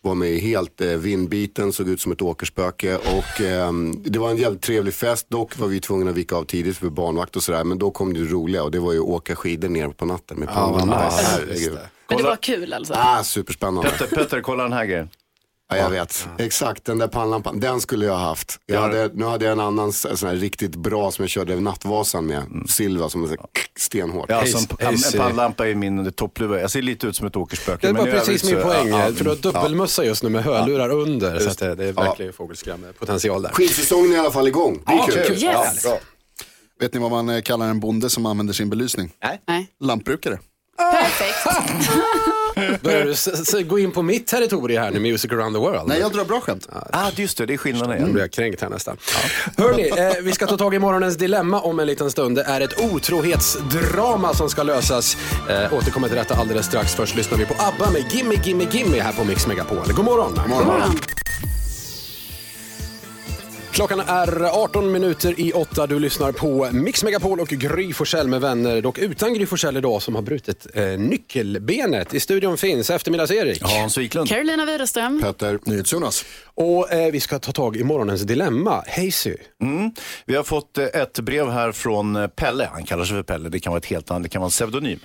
[0.00, 2.96] var man ju helt eh, vindbiten, såg ut som ett åkerspöke.
[2.96, 3.72] Och eh,
[4.04, 5.26] det var en jävligt trevlig fest.
[5.30, 7.64] Dock var vi tvungna att vika av tidigt för barnvakt och sådär.
[7.64, 10.38] Men då kom det roliga och det var ju att åka skidor ner på natten
[10.38, 11.04] med pannlampa.
[11.04, 11.22] nice.
[11.22, 11.78] Herregud.
[12.08, 12.94] Men det var kul alltså.
[12.96, 13.90] Ah, superspännande.
[13.90, 15.08] Petter, Petter, kolla den här grejen.
[15.70, 16.28] Ja, jag vet.
[16.38, 17.60] Exakt, den där pannlampan.
[17.60, 18.60] Den skulle jag ha haft.
[18.66, 18.80] Jag Ja.
[18.80, 22.26] hade, nu hade jag en annan sån här riktigt bra som jag körde över Nattvasan
[22.26, 22.42] med.
[22.68, 23.40] Silva som är så här
[23.78, 24.26] stenhårt.
[24.30, 24.54] Ja, hej,
[25.14, 26.60] en pannlampa är min toppluva.
[26.60, 27.86] Jag ser lite ut som ett åkerspöke.
[27.86, 29.12] Det var precis min så- poäng, ja, ja.
[29.14, 31.38] för du har dubbelmössa just nu med hörlurar under.
[31.38, 33.50] Så att det, det är verkligen fågelskrämmepotential där.
[33.50, 34.82] Skidsäsongen är i alla fall igång.
[34.86, 35.32] Det är kul.
[35.32, 35.40] Yes.
[35.42, 35.98] Ja, bra.
[36.80, 39.12] Vet ni vad man eh, kallar en bonde som använder sin belysning?
[39.48, 39.66] Nej.
[39.80, 40.38] Lantbrukare.
[40.78, 41.48] Perfekt.
[42.82, 45.82] Börjar du s- s- gå in på mitt territorium här nu, Music around the world?
[45.88, 46.68] Nej, jag drar bra skämt.
[46.92, 48.96] Ah, just det, det är skillnaden Nu blir jag kränkt här nästan.
[49.56, 52.36] Hörni, eh, vi ska ta tag i morgonens dilemma om en liten stund.
[52.36, 55.16] Det är ett otrohetsdrama som ska lösas.
[55.48, 56.94] Eh, återkommer till detta alldeles strax.
[56.94, 59.92] Först lyssnar vi på ABBA med Gimme Gimme Gimme här på Mix Megapol.
[59.92, 60.32] God morgon!
[60.36, 60.98] God morgon.
[63.78, 65.86] Klockan är 18 minuter i åtta.
[65.86, 68.80] Du lyssnar på Mix Megapol och Gry Forssell med vänner.
[68.80, 72.14] Dock utan Gry Forssell idag som har brutit eh, nyckelbenet.
[72.14, 73.62] I studion finns eftermiddags-Erik.
[73.62, 74.28] Hans Wiklund.
[74.28, 75.20] Carolina Widerström.
[75.22, 75.58] Petter.
[75.64, 76.24] NyhetsJonas.
[76.60, 78.84] Och eh, vi ska ta tag i morgonens dilemma.
[78.96, 79.34] Hazy.
[79.62, 79.90] Mm.
[80.26, 82.68] Vi har fått eh, ett brev här från eh, Pelle.
[82.72, 83.48] Han kallar sig för Pelle.
[83.48, 84.98] Det kan vara ett helt annat, det kan vara en pseudonym.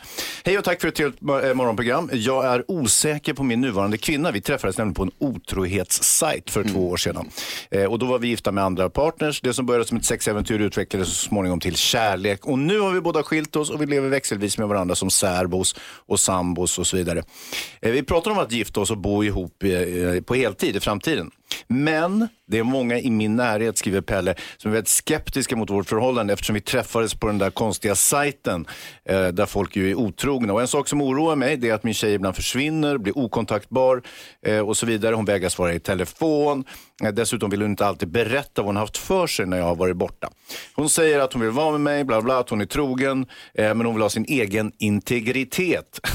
[0.46, 2.10] Hej och tack för ett mor- eh, morgonprogram.
[2.14, 4.32] Jag är osäker på min nuvarande kvinna.
[4.32, 7.30] Vi träffades nämligen på en otrohetssajt för två år sedan.
[7.72, 9.42] Eh, och då var vi gifta med andra partners.
[9.42, 12.46] Det som började som ett sexäventyr utvecklades så småningom till kärlek.
[12.46, 15.76] Och nu har vi båda skilt oss och vi lever växelvis med varandra som särbos
[15.82, 17.24] och sambos och så vidare.
[17.82, 19.64] Eh, vi pratar om att gifta oss och bo ihop
[20.26, 21.32] på heltid i framtiden.
[21.68, 25.90] Men det är många i min närhet, skriver Pelle, som är väldigt skeptiska mot vårt
[25.90, 28.66] förhållande eftersom vi träffades på den där konstiga sajten
[29.06, 30.54] eh, där folk ju är otrogna.
[30.54, 34.02] Och en sak som oroar mig det är att min tjej ibland försvinner, blir okontaktbar
[34.46, 35.16] eh, och så vidare.
[35.16, 36.66] Hon vägrar svara i telefon.
[37.04, 39.76] Eh, dessutom vill hon inte alltid berätta vad hon haft för sig när jag har
[39.76, 40.30] varit borta.
[40.76, 43.74] Hon säger att hon vill vara med mig, bla bla, att hon är trogen, eh,
[43.76, 46.00] men hon vill ha sin egen integritet.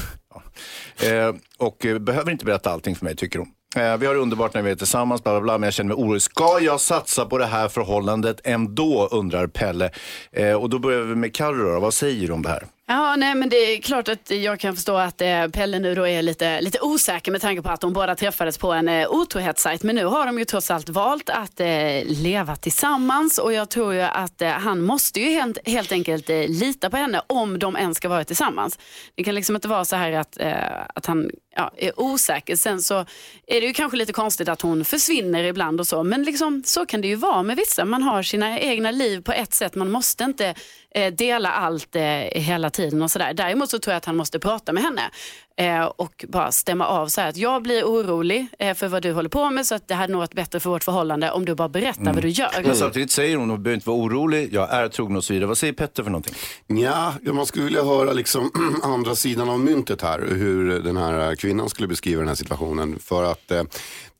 [1.03, 3.47] Eh, och eh, behöver inte berätta allting för mig, tycker hon.
[3.75, 5.95] Eh, vi har det underbart när vi är tillsammans, bla, bla, bla, men jag känner
[5.95, 6.21] mig orolig.
[6.21, 9.91] Ska jag satsa på det här förhållandet ändå, undrar Pelle.
[10.31, 12.63] Eh, och då börjar vi med Carro, vad säger du om det här?
[12.91, 16.07] Ja, nej, men det är klart att jag kan förstå att eh, Pelle nu då
[16.07, 19.83] är lite, lite osäker med tanke på att de båda träffades på en eh, otrohetssajt.
[19.83, 21.67] Men nu har de ju trots allt valt att eh,
[22.05, 26.47] leva tillsammans och jag tror ju att eh, han måste ju helt, helt enkelt eh,
[26.47, 28.79] lita på henne om de ens ska vara tillsammans.
[29.15, 32.55] Det kan liksom inte vara så här att, eh, att han ja, är osäker.
[32.55, 33.05] Sen så
[33.47, 36.03] är det ju kanske lite konstigt att hon försvinner ibland och så.
[36.03, 37.85] Men liksom, så kan det ju vara med vissa.
[37.85, 39.75] Man har sina egna liv på ett sätt.
[39.75, 40.55] Man måste inte
[40.95, 43.33] eh, dela allt eh, hela tiden och sådär.
[43.33, 45.01] Däremot så tror jag att han måste prata med henne
[45.59, 49.11] eh, och bara stämma av så här att jag blir orolig eh, för vad du
[49.11, 51.55] håller på med så att det hade nog varit bättre för vårt förhållande om du
[51.55, 52.63] bara berättar vad du gör.
[52.63, 55.47] Men samtidigt säger hon, hon behöver inte vara orolig, jag är trogen och så vidare.
[55.47, 56.33] Vad säger Petter för någonting?
[56.67, 58.51] Ja, man skulle vilja höra liksom
[58.83, 60.19] andra sidan av myntet här.
[60.19, 62.99] Hur den här kvinnan skulle beskriva den här situationen.
[62.99, 63.63] För att eh,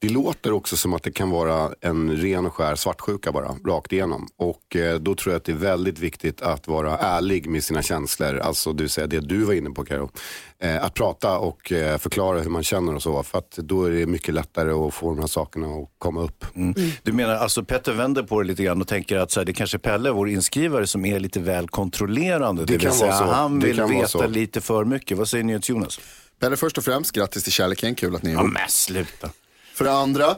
[0.01, 3.93] det låter också som att det kan vara en ren och skär svartsjuka bara, rakt
[3.93, 4.27] igenom.
[4.37, 7.81] Och eh, då tror jag att det är väldigt viktigt att vara ärlig med sina
[7.81, 8.39] känslor.
[8.39, 10.09] Alltså det vill säga det du var inne på Karo.
[10.59, 13.23] Eh, att prata och eh, förklara hur man känner och så.
[13.23, 16.45] För att då är det mycket lättare att få de här sakerna att komma upp.
[17.03, 19.53] Du menar alltså Petter vänder på det lite grann och tänker att så här, det
[19.53, 22.65] kanske är Pelle, vår inskrivare, som är lite väl kontrollerande.
[22.65, 23.33] Det vill kan säga, vara så.
[23.33, 25.17] han Det vill veta lite för mycket.
[25.17, 25.99] Vad säger ni till Jonas?
[26.39, 27.95] Pelle, först och främst, grattis till kärleken.
[27.95, 28.53] Kul att ni är Ja ihop.
[28.53, 29.29] men sluta.
[29.73, 30.35] För det andra,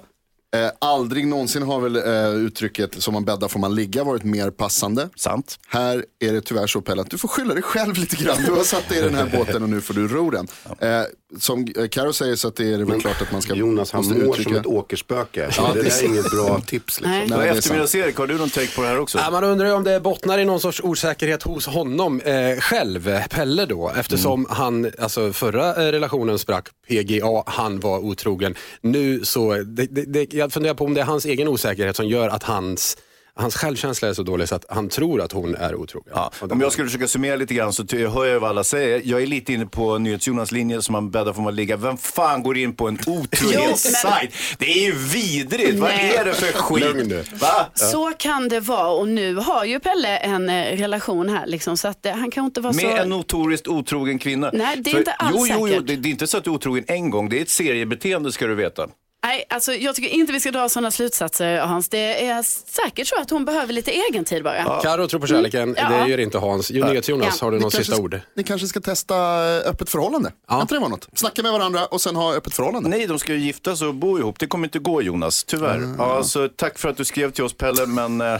[0.55, 4.51] Eh, aldrig någonsin har väl eh, uttrycket som man bäddar får man ligga varit mer
[4.51, 5.09] passande.
[5.15, 5.59] Sant.
[5.67, 8.37] Här är det tyvärr så Pelle att du får skylla dig själv lite grann.
[8.45, 10.47] Du har satt dig i den här båten och nu får du ro den.
[10.79, 11.03] Eh,
[11.39, 13.91] som eh, Karo säger så att det är det väl klart att man ska Jonas
[13.91, 15.49] han mår uttrycka- som ett åkerspöke.
[15.57, 17.01] Ja, det är är inget bra tips.
[17.01, 17.11] Liksom.
[17.11, 17.27] Nej.
[17.29, 19.17] Nej, eftermiddags-Erik, har du någon take på det här också?
[19.17, 23.09] Ja, man undrar ju om det bottnar i någon sorts osäkerhet hos honom eh, själv,
[23.29, 28.55] Pelle då, eftersom han, alltså förra eh, relationen sprack, PGA, han var otrogen.
[28.81, 32.07] Nu så, det, det, det, jag funderar på om det är hans egen osäkerhet som
[32.07, 32.97] gör att hans,
[33.35, 36.13] hans självkänsla är så dålig så att han tror att hon är otrogen.
[36.15, 39.01] Ja, om jag skulle försöka summera lite grann så hör jag vad alla säger.
[39.05, 41.77] Jag är lite inne på NyhetsJonas linje som man bäddar får man ligga.
[41.77, 44.33] Vem fan går in på en otrohetssajt?
[44.57, 45.79] Det är ju vidrigt.
[45.79, 47.31] Vad är det för skit?
[47.41, 47.67] Va?
[47.75, 51.87] Så kan det vara och nu har ju Pelle en eh, relation här liksom, så
[51.87, 52.97] att eh, han kan inte vara Med så...
[52.97, 54.49] en notoriskt otrogen kvinna.
[54.53, 55.87] Nej, det är inte alls jo, jo, jo, säkert.
[55.87, 57.29] det, det är inte så att du är otrogen en gång.
[57.29, 58.87] Det är ett seriebeteende ska du veta.
[59.23, 61.89] Nej, alltså, jag tycker inte vi ska dra sådana slutsatser Hans.
[61.89, 64.81] Det är säkert så att hon behöver lite egen tid bara.
[64.81, 65.75] Karo tror på kärleken, Mm.
[65.77, 66.03] Ja.
[66.03, 66.71] det gör inte Hans.
[66.71, 67.45] Jonas, Jonas Ja.
[67.45, 68.19] har du Ni något kanske, sista ord?
[68.35, 70.31] Ni kanske ska testa eh, öppet förhållande.
[70.49, 71.07] Kan inte det vara något?
[71.13, 72.89] Snacka med varandra och sen ha öppet förhållande.
[72.89, 74.39] Nej, de ska ju gifta sig och bo ihop.
[74.39, 75.95] Det kommer inte gå Jonas, tyvärr.
[75.97, 78.21] Ja, så tack för att du skrev till oss Pelle, men...
[78.21, 78.39] eh,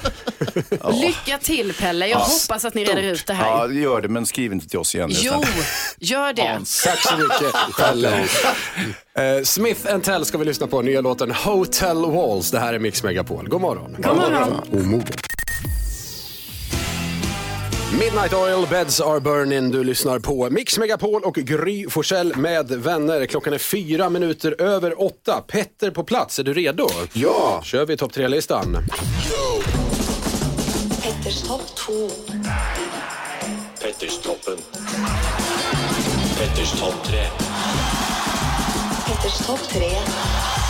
[1.01, 3.45] Lycka till Pelle, jag hoppas att ni reder ut det här.
[3.47, 5.09] Ja, gör det, men skriv inte till oss igen.
[5.13, 5.43] Jo,
[5.99, 6.59] gör det.
[6.85, 8.27] Tack så mycket, Pelle.
[9.13, 12.51] Eh, Smith Tell ska vi lyssna på, nya låten Hotel Walls.
[12.51, 13.49] Det här är Mix Megapol.
[13.49, 13.95] God morgon.
[13.97, 14.61] God morgon.
[14.71, 15.13] Omogen.
[17.99, 19.71] Midnight Oil, Beds Are Burning.
[19.71, 23.25] Du lyssnar på Mix Megapol och Gry Forssell med vänner.
[23.25, 25.43] Klockan är fyra minuter över åtta.
[25.47, 26.87] Petter på plats, är du redo?
[27.13, 28.77] Ja, kör vi topp tre-listan.
[31.03, 31.93] Petters topp 2.
[33.81, 34.57] Petterstoppen.
[36.37, 37.23] Petters topp tre.
[39.07, 40.60] Petters topp 3.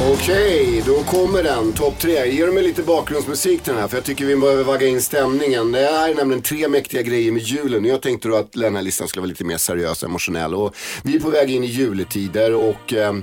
[0.00, 1.72] Okej, då kommer den.
[1.72, 2.32] Topp tre.
[2.32, 5.72] Ge mig lite bakgrundsmusik till den här, för jag tycker vi behöver vagga in stämningen.
[5.72, 7.84] Det här är nämligen tre mäktiga grejer med julen.
[7.84, 10.54] Jag tänkte då att den här listan skulle vara lite mer seriös och emotionell.
[10.54, 13.14] Och vi är på väg in i juletider och eh,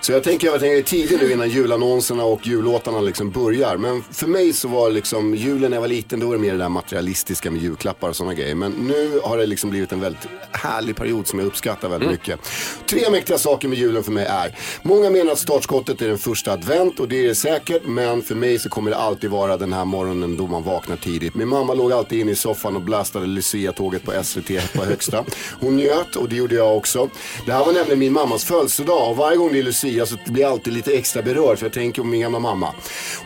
[0.00, 3.76] så jag tänker jag tänker tidigt nu innan julannonserna och jullåtarna liksom börjar.
[3.76, 6.52] Men för mig så var liksom julen när jag var liten, då var det mer
[6.52, 8.54] det där materialistiska med julklappar och sådana grejer.
[8.54, 12.40] Men nu har det liksom blivit en väldigt härlig period som jag uppskattar väldigt mycket.
[12.86, 16.52] Tre mäktiga saker med julen för mig är, många menar att startskottet är den första
[16.52, 17.82] advent och det är det säkert.
[17.86, 21.34] Men för mig så kommer det alltid vara den här morgonen då man vaknar tidigt.
[21.34, 25.24] Min mamma låg alltid inne i soffan och blastade Lucia-tåget på SVT på högsta.
[25.60, 27.10] Hon njöt och det gjorde jag också.
[27.46, 30.42] Det här var nämligen min mammas födelsedag och varje gång det är Lucia så blir
[30.42, 32.68] jag alltid lite extra berörd för jag tänker på min gamla mamma.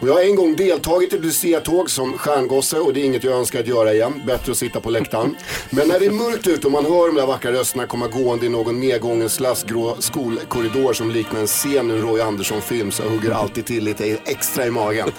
[0.01, 3.25] Och jag har en gång deltagit i ett Lucia-tåg som stjärngosse och det är inget
[3.25, 4.23] jag önskar att göra igen.
[4.27, 5.37] Bättre att sitta på läktaren.
[5.71, 8.47] Men när det är mörkt ute och man hör de där vackra rösterna komma gående
[8.47, 13.11] i någon nedgången slaskgrå skolkorridor som liknar en scen ur en Roy Andersson-film så jag
[13.11, 15.11] hugger alltid till lite extra i magen.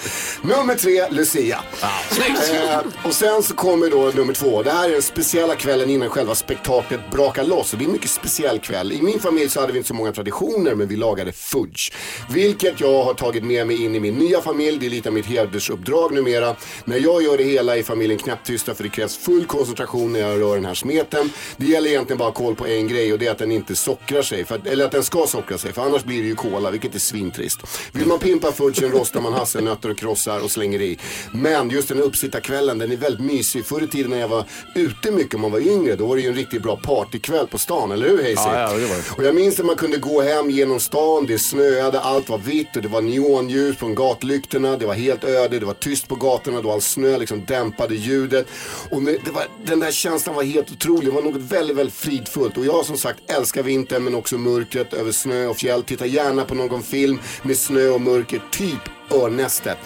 [0.42, 1.60] Nummer tre, Lucia.
[1.82, 4.64] Eh, och sen så kommer då nummer två.
[4.64, 7.74] Det här är den speciella kvällen innan själva spektaklet brakar loss.
[7.74, 8.92] Och det är en mycket speciell kväll.
[8.92, 11.92] I min familj så hade vi inte så många traditioner men vi lagade fudge.
[12.30, 14.78] Vilket jag har tagit med mig in i min nya familj.
[14.80, 16.56] Det är lite av mitt hedersuppdrag numera.
[16.86, 20.42] När jag gör det hela är familjen knäpptysta för det krävs full koncentration när jag
[20.42, 21.30] rör den här smeten.
[21.58, 24.22] Det gäller egentligen bara koll på en grej och det är att den inte sockrar
[24.22, 24.46] sig.
[24.46, 27.00] För eller att den ska sockra sig för annars blir det ju kola vilket är
[27.00, 27.49] svintrist.
[27.92, 30.98] Vill man pimpa fudgen rostar man hasselnötter och krossar och slänger i.
[31.34, 33.66] Men just den uppsittarkvällen den är väldigt mysig.
[33.66, 36.22] Förr i tiden när jag var ute mycket om man var yngre då var det
[36.22, 38.40] ju en riktigt bra partykväll på stan, eller hur Hayes?
[38.46, 39.04] Ja, ja, det var det.
[39.18, 42.76] Och jag minns när man kunde gå hem genom stan, det snöade, allt var vitt
[42.76, 46.62] och det var neonljus på gatlyktorna, det var helt öde, det var tyst på gatorna,
[46.62, 48.48] då all snö liksom dämpade ljudet.
[48.92, 52.58] Och var, den där känslan var helt otrolig, det var något väldigt, väldigt fridfullt.
[52.58, 55.84] Och jag som sagt älskar vintern men också mörkret över snö och fjäll.
[55.84, 58.80] Titta gärna på någon film med snö och mörker, typ
[59.12, 59.78] Örnästet.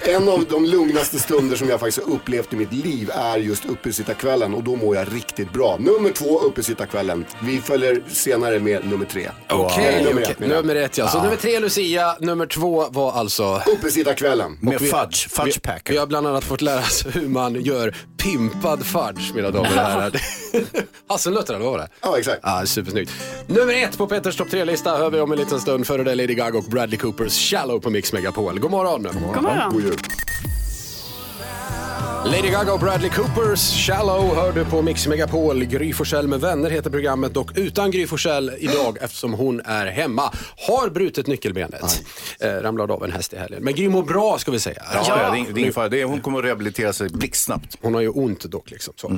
[0.00, 3.64] En av de lugnaste stunder som jag faktiskt har upplevt i mitt liv är just
[3.66, 5.76] uppesittarkvällen och då mår jag riktigt bra.
[5.80, 7.24] Nummer två, uppesittarkvällen.
[7.42, 9.30] Vi följer senare med nummer tre.
[9.48, 10.48] Okej, Eller nummer jag.
[10.48, 11.08] nummer ett ja.
[11.08, 13.62] Så nummer tre Lucia, nummer två var alltså...
[13.66, 14.58] Uppesittarkvällen.
[14.60, 15.92] Med vi- fudge, fudge packer.
[15.92, 19.74] Vi har bland annat fått lära oss hur man gör pimpad fudge, mina damer och
[19.74, 20.12] herrar.
[21.08, 21.88] Hasselnötter, eller vad var det?
[22.02, 22.40] Ja, exakt.
[22.42, 23.12] Ja, supersnyggt.
[23.46, 25.86] Nummer ett på Peters topp tre-lista hör vi om en liten stund.
[25.86, 28.58] Före det Lady Gaga och Bradley Coopers Shallow på Mix Megapol.
[28.58, 29.02] God morgon.
[29.02, 29.72] God morgon.
[29.72, 29.96] God jul.
[32.24, 35.64] Lady Gaga och Bradley Coopers Shallow hör du på Mix Megapol.
[35.64, 40.32] Gry Forssell med vänner heter programmet och utan Gry Forssell idag eftersom hon är hemma.
[40.68, 42.02] Har brutit nyckelbenet.
[42.40, 43.64] Eh, ramlade av en häst i helgen.
[43.64, 44.82] Men Gry mår bra ska vi säga.
[44.94, 45.14] Ja, ja.
[45.14, 45.88] Det, är, det är ingen fara.
[45.88, 47.76] Det är, hon kommer att rehabilitera sig blixtsnabbt.
[47.80, 48.70] Hon har ju ont dock.
[48.70, 49.08] Liksom, så.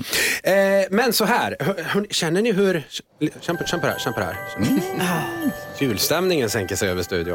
[0.48, 0.52] Eh,
[0.90, 2.82] men så här, hör, hör, känner ni hur...
[3.40, 3.98] Känn på, det här.
[3.98, 4.36] Känn på det här.
[5.82, 7.34] Julstämningen sänker sig över studion.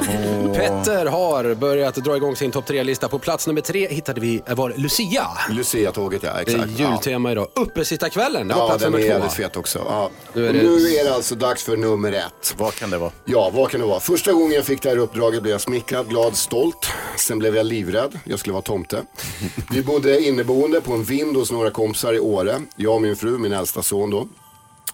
[0.55, 3.09] Petter har börjat dra igång sin topp tre-lista.
[3.09, 5.27] På plats nummer tre hittade vi, var Lucia.
[5.49, 6.63] Lucia-tåget ja, Det exakt.
[6.63, 7.47] är jultema idag.
[7.55, 9.13] Uppesittarkvällen, det var Ja, plats den är nummer två.
[9.13, 9.79] jävligt fet också.
[9.89, 10.09] Ja.
[10.33, 12.55] Nu är det- nu är det alltså dags för nummer ett.
[12.57, 13.11] Vad kan det vara?
[13.25, 13.99] Ja, vad kan det vara?
[13.99, 16.87] Första gången jag fick det här uppdraget blev jag smickrad, glad, stolt.
[17.17, 18.19] Sen blev jag livrädd.
[18.23, 19.01] Jag skulle vara tomte.
[19.71, 22.55] Vi bodde inneboende på en vind hos några kompisar i Åre.
[22.75, 24.27] Jag och min fru, min äldsta son då.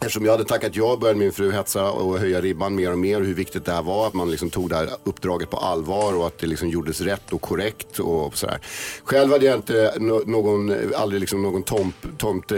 [0.05, 3.21] Eftersom jag hade tackat ja började min fru hetsa och höja ribban mer och mer
[3.21, 4.07] hur viktigt det här var.
[4.07, 7.33] Att man liksom tog det här uppdraget på allvar och att det liksom gjordes rätt
[7.33, 8.59] och korrekt och sådär.
[9.03, 9.93] Själv hade jag inte
[10.25, 12.51] någon, aldrig liksom någon tomt, tomt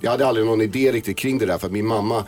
[0.00, 2.24] jag hade aldrig någon idé riktigt kring det där för att min mamma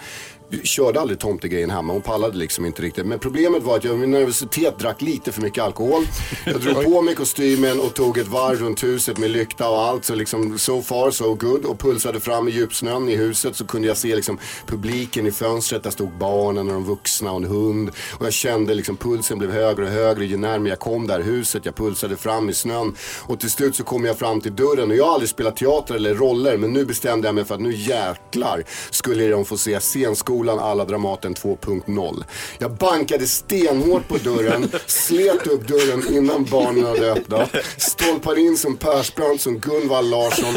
[0.63, 1.93] körde aldrig tomtegrejen hemma.
[1.93, 3.07] Hon pallade liksom inte riktigt.
[3.07, 6.07] Men problemet var att jag med nervositet drack lite för mycket alkohol.
[6.45, 10.05] Jag drog på mig kostymen och tog ett varv runt huset med lykta och allt.
[10.05, 11.65] Så liksom so far so good.
[11.65, 15.83] Och pulsade fram i djupsnön i huset så kunde jag se liksom publiken i fönstret.
[15.83, 17.91] Där stod barnen och de vuxna och en hund.
[18.19, 21.65] Och jag kände liksom pulsen blev högre och högre ju närmare jag kom där huset.
[21.65, 22.95] Jag pulsade fram i snön.
[23.21, 24.91] Och till slut så kom jag fram till dörren.
[24.91, 26.57] Och jag har aldrig spelat teater eller roller.
[26.57, 30.85] Men nu bestämde jag mig för att nu jäklar skulle de få se scenskolan alla
[30.85, 32.25] Dramaten 2.0.
[32.59, 38.77] Jag bankade stenhårt på dörren, slet upp dörren innan barnen hade öppnat, Stolpar in som
[38.77, 40.55] Persbrandt, som Gunvald Larsson,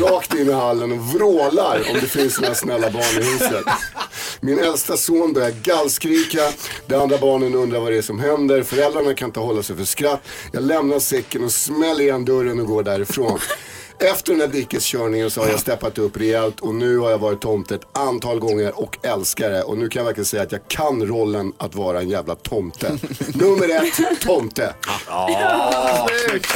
[0.00, 3.64] rakt in i hallen och vrålar om det finns några snälla barn i huset.
[4.40, 6.40] Min äldsta son börjar gallskrika,
[6.86, 9.84] de andra barnen undrar vad det är som händer, föräldrarna kan inte hålla sig för
[9.84, 10.20] skratt.
[10.52, 13.38] Jag lämnar säcken och smäller igen dörren och går därifrån.
[14.00, 17.40] Efter den här dikeskörningen så har jag steppat upp rejält och nu har jag varit
[17.40, 19.62] tomte ett antal gånger och älskar det.
[19.62, 22.98] Och nu kan jag verkligen säga att jag kan rollen att vara en jävla tomte.
[23.34, 24.74] Nummer ett, tomte.
[25.06, 26.46] Ja, snyggt.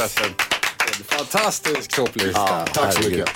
[1.05, 2.65] Fantastisk topplista.
[2.73, 3.29] Tack så mycket.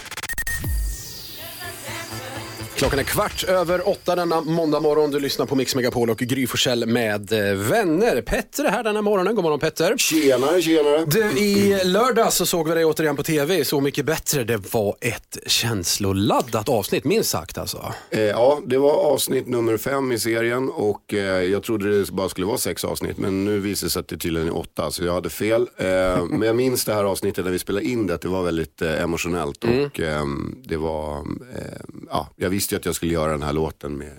[2.79, 5.11] Klockan är kvart över åtta denna måndag morgon.
[5.11, 8.21] Du lyssnar på Mix Megapol och Gry Forssell med eh, vänner.
[8.21, 9.35] Petter är här denna morgonen.
[9.35, 9.97] God morgon Petter.
[9.97, 11.05] Tjenare, tjenare.
[11.05, 14.43] Du, I lördag så såg vi dig återigen på tv, Så mycket bättre.
[14.43, 17.93] Det var ett känsloladdat avsnitt, minst sagt alltså.
[18.09, 22.29] Eh, ja, det var avsnitt nummer fem i serien och eh, jag trodde det bara
[22.29, 25.03] skulle vara sex avsnitt men nu visar det sig att det tydligen är åtta så
[25.03, 25.67] jag hade fel.
[25.77, 25.85] Eh,
[26.29, 28.81] men jag minns det här avsnittet när vi spelade in det, att det var väldigt
[28.81, 33.31] eh, emotionellt och ehm, det var, eh, ja, jag visste ju att jag skulle göra
[33.31, 34.13] den här låten med,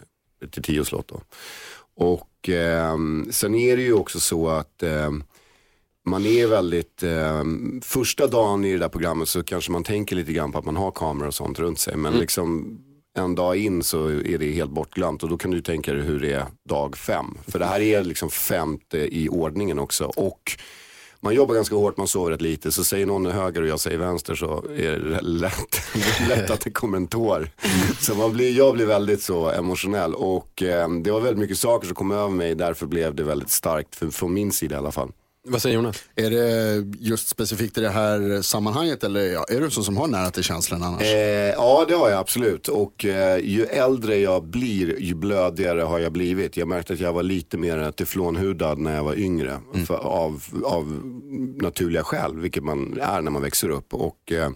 [0.51, 1.21] till Tios låt då.
[1.95, 5.25] Och ehm, sen är det ju också så att ehm,
[6.05, 7.45] man är väldigt, eh,
[7.83, 10.77] första dagen i det där programmet så kanske man tänker lite grann på att man
[10.77, 11.97] har kameror och sånt runt sig.
[11.97, 12.79] Men liksom
[13.17, 16.21] en dag in så är det helt bortglömt och då kan du tänka dig hur
[16.21, 17.39] det är dag fem.
[17.47, 20.05] För det här är liksom femte i ordningen också.
[20.05, 20.59] Och
[21.23, 22.73] man jobbar ganska hårt, man sover rätt lite.
[22.73, 25.81] Så säger någon höger och jag säger vänster så är det lätt,
[26.29, 27.51] lätt att det kommer en tår.
[28.01, 30.15] Så man blir, jag blir väldigt så emotionell.
[30.15, 32.55] Och eh, det var väldigt mycket saker som kom över mig.
[32.55, 35.13] Därför blev det väldigt starkt, för, från min sida i alla fall.
[35.49, 36.03] Vad säger Jonas?
[36.17, 39.97] Är det just specifikt i det här sammanhanget eller ja, är du en sån som
[39.97, 41.03] har nära till känslan annars?
[41.03, 42.69] Eh, ja, det har jag absolut.
[42.69, 46.57] Och eh, ju äldre jag blir, ju blödigare har jag blivit.
[46.57, 49.61] Jag märkte att jag var lite mer teflonhudad när jag var yngre.
[49.87, 51.01] För, av, av
[51.57, 53.95] naturliga skäl, vilket man är när man växer upp.
[53.95, 54.51] Och eh,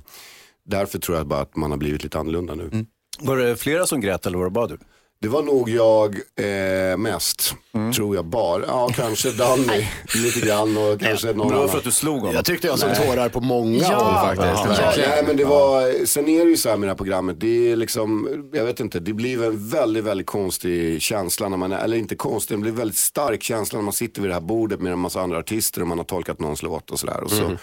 [0.67, 2.87] därför tror jag bara att man har blivit lite annorlunda nu.
[3.21, 4.79] Var det flera som grät eller var det bara du?
[5.21, 7.55] Det var nog jag eh, mest,
[7.97, 8.63] tror jag bara.
[8.67, 11.69] Ja, kanske Danny lite grann och kanske någon Det var annan.
[11.69, 12.35] för att du slog honom.
[12.35, 13.95] Jag tyckte jag såg tårar på många Ja.
[13.97, 14.65] håll faktiskt.
[14.79, 14.85] Ja.
[14.85, 15.11] Verkligen.
[15.11, 17.73] Nej men det var, sen är det ju så här med det här programmet, det
[17.73, 21.79] är liksom, jag vet inte, det blir en väldigt, väldigt konstig känsla när man är,
[21.85, 24.41] eller inte konstig, det blir en väldigt stark känsla när man sitter vid det här
[24.41, 27.21] bordet med en massa andra artister och man har tolkat någons låt och sådär.
[27.25, 27.57] Och, så,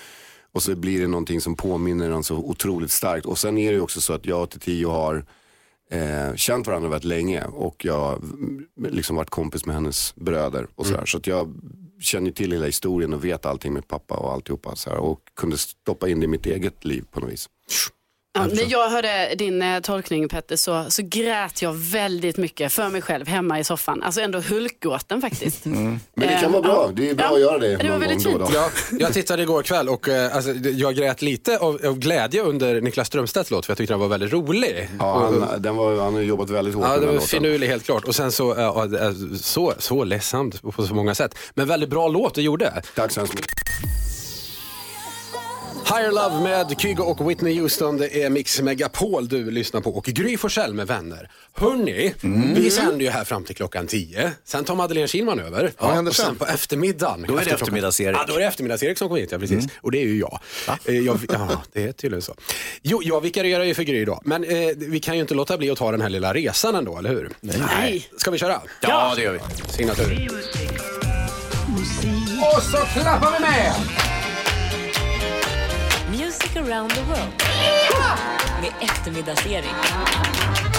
[0.53, 3.25] och så blir det någonting som påminner en så otroligt starkt.
[3.25, 5.25] Och sen är det ju också så att jag och Tio har
[5.91, 10.85] eh, känt varandra väldigt länge och jag mm, liksom varit kompis med hennes bröder och
[10.85, 11.05] sådär.
[11.05, 11.53] Så att jag
[11.99, 15.57] känner till hela historien och vet allting med pappa och alltihopa så här, och kunde
[15.57, 17.49] stoppa in det i mitt eget liv på något vis.
[18.33, 22.89] Ja, när jag hörde din eh, tolkning Petter så, så grät jag väldigt mycket för
[22.89, 24.03] mig själv hemma i soffan.
[24.03, 25.65] Alltså ändå hulkgråten faktiskt.
[25.65, 27.33] Men det kan vara bra, det är bra Ja.
[27.35, 28.49] att göra det Det var väldigt då.
[28.53, 32.81] Ja, jag tittade igår kväll och eh, alltså, jag grät lite av, av glädje under
[32.81, 34.89] Niklas Strömstedts låt för jag tyckte den var väldigt rolig.
[34.99, 37.27] Ja, han, den var, han har jobbat väldigt hårt Ja, med det den var låten.
[37.27, 38.03] finurlig helt klart.
[38.05, 41.35] Och sen så, ja, ja, så, så ledsamt på så många sätt.
[41.53, 42.81] Men väldigt bra låt du gjorde.
[42.95, 43.51] Tack så hemskt mycket.
[45.97, 47.97] Higher Love med Kygo och Whitney Houston.
[47.97, 51.29] Det är Mix Megapol du lyssnar på och Gry Forssell med vänner.
[51.53, 52.53] Hörni, Mm.
[52.53, 54.31] vi sänder ju här fram till klockan 10.
[54.45, 55.71] Sen tar Madeleine Kihlman över.
[55.79, 56.35] vad händer och sen sen?
[56.35, 57.25] på eftermiddagen.
[57.27, 58.17] Då är det eftermiddags-Erik.
[58.17, 59.65] Ja, då är det eftermiddags-Erik som kommer hit, ja precis.
[59.81, 60.39] Och det är ju jag.
[60.85, 62.35] Eh, jag ja, det är tydligen så.
[62.81, 64.21] Jo, jag vikarierar ju för Gry då.
[64.25, 66.97] Men eh, vi kan ju inte låta bli att ta den här lilla resan ändå,
[66.97, 67.29] eller hur?
[67.41, 68.07] Nej.
[68.17, 68.61] Ska vi köra?
[68.81, 69.39] Ja, det gör vi.
[69.73, 70.29] Signatur.
[72.55, 73.73] Och så klappar vi med!
[76.53, 77.33] Music around the world.
[78.61, 80.70] Med eftermiddagsserie.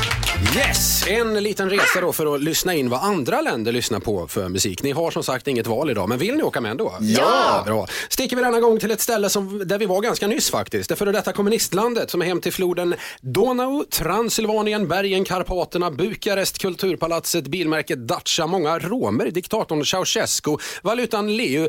[0.42, 1.08] Yes!
[1.08, 4.82] En liten resa då för att lyssna in vad andra länder lyssnar på för musik.
[4.82, 6.94] Ni har som sagt inget val idag, men vill ni åka med ändå?
[7.00, 7.62] Ja!
[7.66, 7.86] Bra.
[8.08, 10.88] Sticker vi denna gång till ett ställe som, där vi var ganska nyss faktiskt.
[10.88, 17.44] Det före detta kommunistlandet som är hem till floden Donau, Transylvanien, bergen, Karpaterna, Bukarest, Kulturpalatset,
[17.46, 21.68] bilmärket Dacia, många romer, diktatorn Ceausescu, valutan leu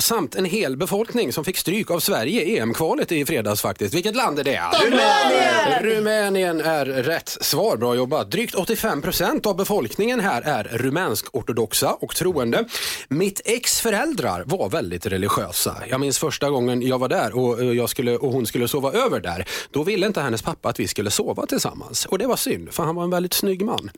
[0.00, 3.94] samt en hel befolkning som fick stryk av Sverige i EM-kvalet i fredags faktiskt.
[3.94, 4.62] Vilket land är det?
[4.84, 5.82] Rumänien!
[5.82, 7.76] Rumänien är rätt svar.
[7.76, 8.05] Bra jobbat.
[8.30, 12.64] Drygt 85 procent av befolkningen här är rumänsk-ortodoxa och troende.
[13.08, 15.76] Mitt ex föräldrar var väldigt religiösa.
[15.90, 18.92] Jag minns första gången jag var där och, eh, jag skulle, och hon skulle sova
[18.92, 19.48] över där.
[19.70, 22.06] Då ville inte hennes pappa att vi skulle sova tillsammans.
[22.06, 23.90] Och det var synd, för han var en väldigt snygg man.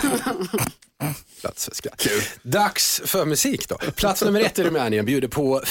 [0.00, 0.50] Plats
[1.42, 2.06] för skratt.
[2.42, 3.76] Dags för musik då.
[3.76, 5.62] Plats nummer ett i Rumänien bjuder på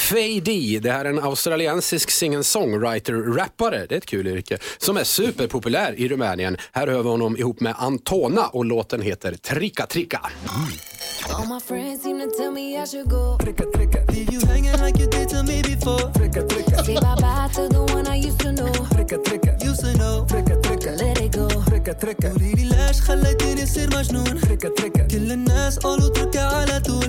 [0.44, 0.80] D.
[0.82, 6.08] Det här är en australiensisk singer-songwriter-rappare, det är ett kul yrke, som är superpopulär i
[6.08, 6.58] Rumänien.
[6.72, 10.22] Här hör vi honom ihop med Antona och låten heter Tricka Tricka.
[11.30, 13.38] All my friends seem to tell me I should go.
[14.10, 16.12] Leave you hanging like you did to me before.
[16.84, 18.72] Say bye bye to the one I used to know.
[19.64, 20.26] Used to know.
[20.98, 21.51] Let it go.
[21.81, 24.41] قولي لي ليش خليتيني اصير مجنون
[25.11, 27.07] كل الناس قالوا تركها على طول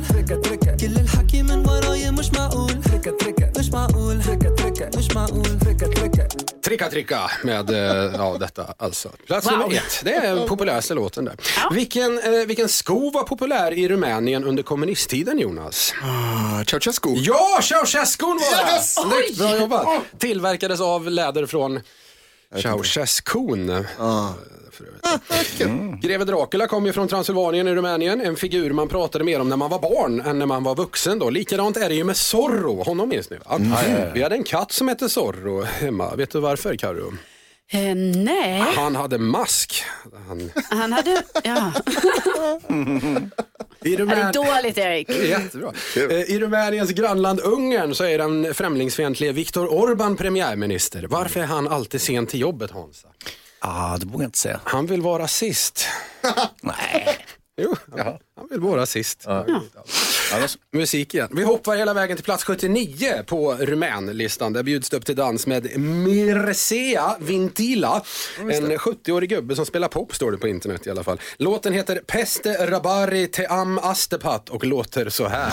[0.79, 2.71] كل الحكي من وراي مش معقول
[3.59, 4.17] مش معقول
[4.97, 5.57] مش معقول
[6.67, 7.75] Tricka Tricka med eh,
[8.15, 9.09] ja, detta alltså.
[9.27, 9.57] Plats Wow.
[9.57, 10.01] nummer ett.
[10.03, 11.35] Det är den populäraste låten där.
[11.71, 15.93] Vilken, eh, vilken sko var populär i Rumänien under kommunisttiden Jonas?
[16.03, 17.09] Ah, Ceausescu.
[17.15, 18.73] Ja, Ceausescu var det!
[18.73, 18.95] Yes!
[18.95, 19.87] Snyggt, bra jobbat.
[20.19, 21.79] Tillverkades av läder från
[22.61, 23.85] Ceausescun.
[24.82, 25.60] För övrigt.
[25.60, 26.00] Mm.
[26.00, 28.20] Greve Dracula kom ju från Transylvanien i Rumänien.
[28.20, 31.18] En figur man pratade mer om när man var barn än när man var vuxen.
[31.18, 31.30] Då.
[31.30, 33.60] Likadant är det ju med Zorro, honom minns ni va?
[34.14, 36.14] Vi hade en katt som hette Zorro hemma.
[36.16, 37.12] Vet du varför Karo?
[37.74, 39.84] Eh, nej, Han hade mask.
[40.28, 40.50] Han...
[40.70, 41.22] han hade...
[41.44, 41.72] Ja.
[43.84, 44.32] I Det är Rumän...
[44.32, 45.08] dåligt Erik.
[45.10, 45.72] Jättebra.
[45.96, 51.06] Eh, I Rumäniens grannland Ungern så är den främlingsfientlige Viktor Orbán premiärminister.
[51.08, 53.08] Varför är han alltid sen till jobbet Hansa?
[53.64, 54.60] Ah, det vågar jag inte säga.
[54.64, 55.84] Han vill vara sist.
[56.60, 57.18] Nej.
[57.62, 59.24] Jo, han, han vill vara sist.
[60.34, 61.28] Annars, Musik igen.
[61.32, 64.52] Vi hoppar hela vägen till plats 79 på Rumänlistan.
[64.52, 68.02] Där bjuds det upp till dans med Mircea Vintila.
[68.38, 71.20] En 70-årig gubbe som spelar pop står det på internet i alla fall.
[71.38, 75.52] Låten heter Peste Rabari Te Am Astepat och låter så här.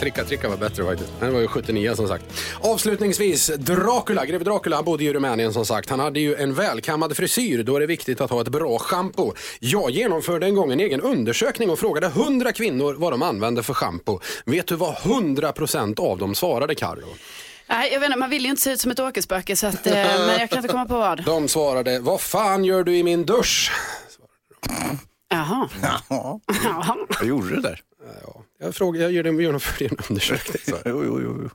[0.00, 1.12] Tricka Tricka var bättre faktiskt.
[1.20, 2.24] Den var ju 79 som sagt.
[2.60, 5.90] Avslutningsvis, Dracula, greve Dracula, han bodde i Rumänien som sagt.
[5.90, 9.32] Han hade ju en välkammad frisyr, då är det viktigt att ha ett bra schampo.
[9.60, 13.74] Jag genomförde en gång en egen undersökning och frågade 100 kvinnor vad de använde för
[13.74, 14.20] schampo.
[14.44, 17.08] Vet du vad 100% av dem svarade Carro?
[17.68, 19.86] Nej, jag vet inte, man vill ju inte se ut som ett åkerspöke så att,
[19.86, 21.24] eh, men jag kan inte komma på vad.
[21.24, 23.72] De svarade, vad fan gör du i min dusch?
[25.82, 26.38] Jaha.
[27.18, 27.80] Vad gjorde du där?
[28.24, 30.62] Ja, jag, frågade, jag gjorde- genomförde en undersökning.
[30.68, 30.76] Så.
[30.84, 31.50] Jo, jo, jo.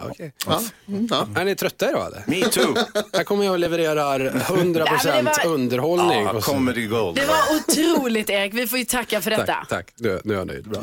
[0.00, 0.32] Okej.
[0.46, 0.62] Ja.
[0.88, 1.28] Mm, ja.
[1.36, 2.22] Är ni trötta idag eller?
[2.26, 2.74] Me too.
[3.12, 6.22] Här kommer jag och levererar 100% Ja, men det var- underhållning.
[6.24, 7.16] Ja, så- comedy gold.
[7.16, 9.46] Det var otroligt Erik, vi får ju tacka för detta.
[9.46, 9.92] Tack, tack.
[9.96, 10.68] Nu, nu är jag nöjd.
[10.68, 10.80] Bra.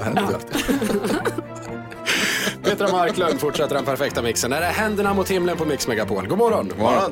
[2.64, 4.52] Petra Marklund fortsätter den perfekta mixen.
[4.54, 6.28] Här är Händerna mot himlen på Mix Megapol.
[6.28, 6.68] God morgon.
[6.70, 7.12] God morgon.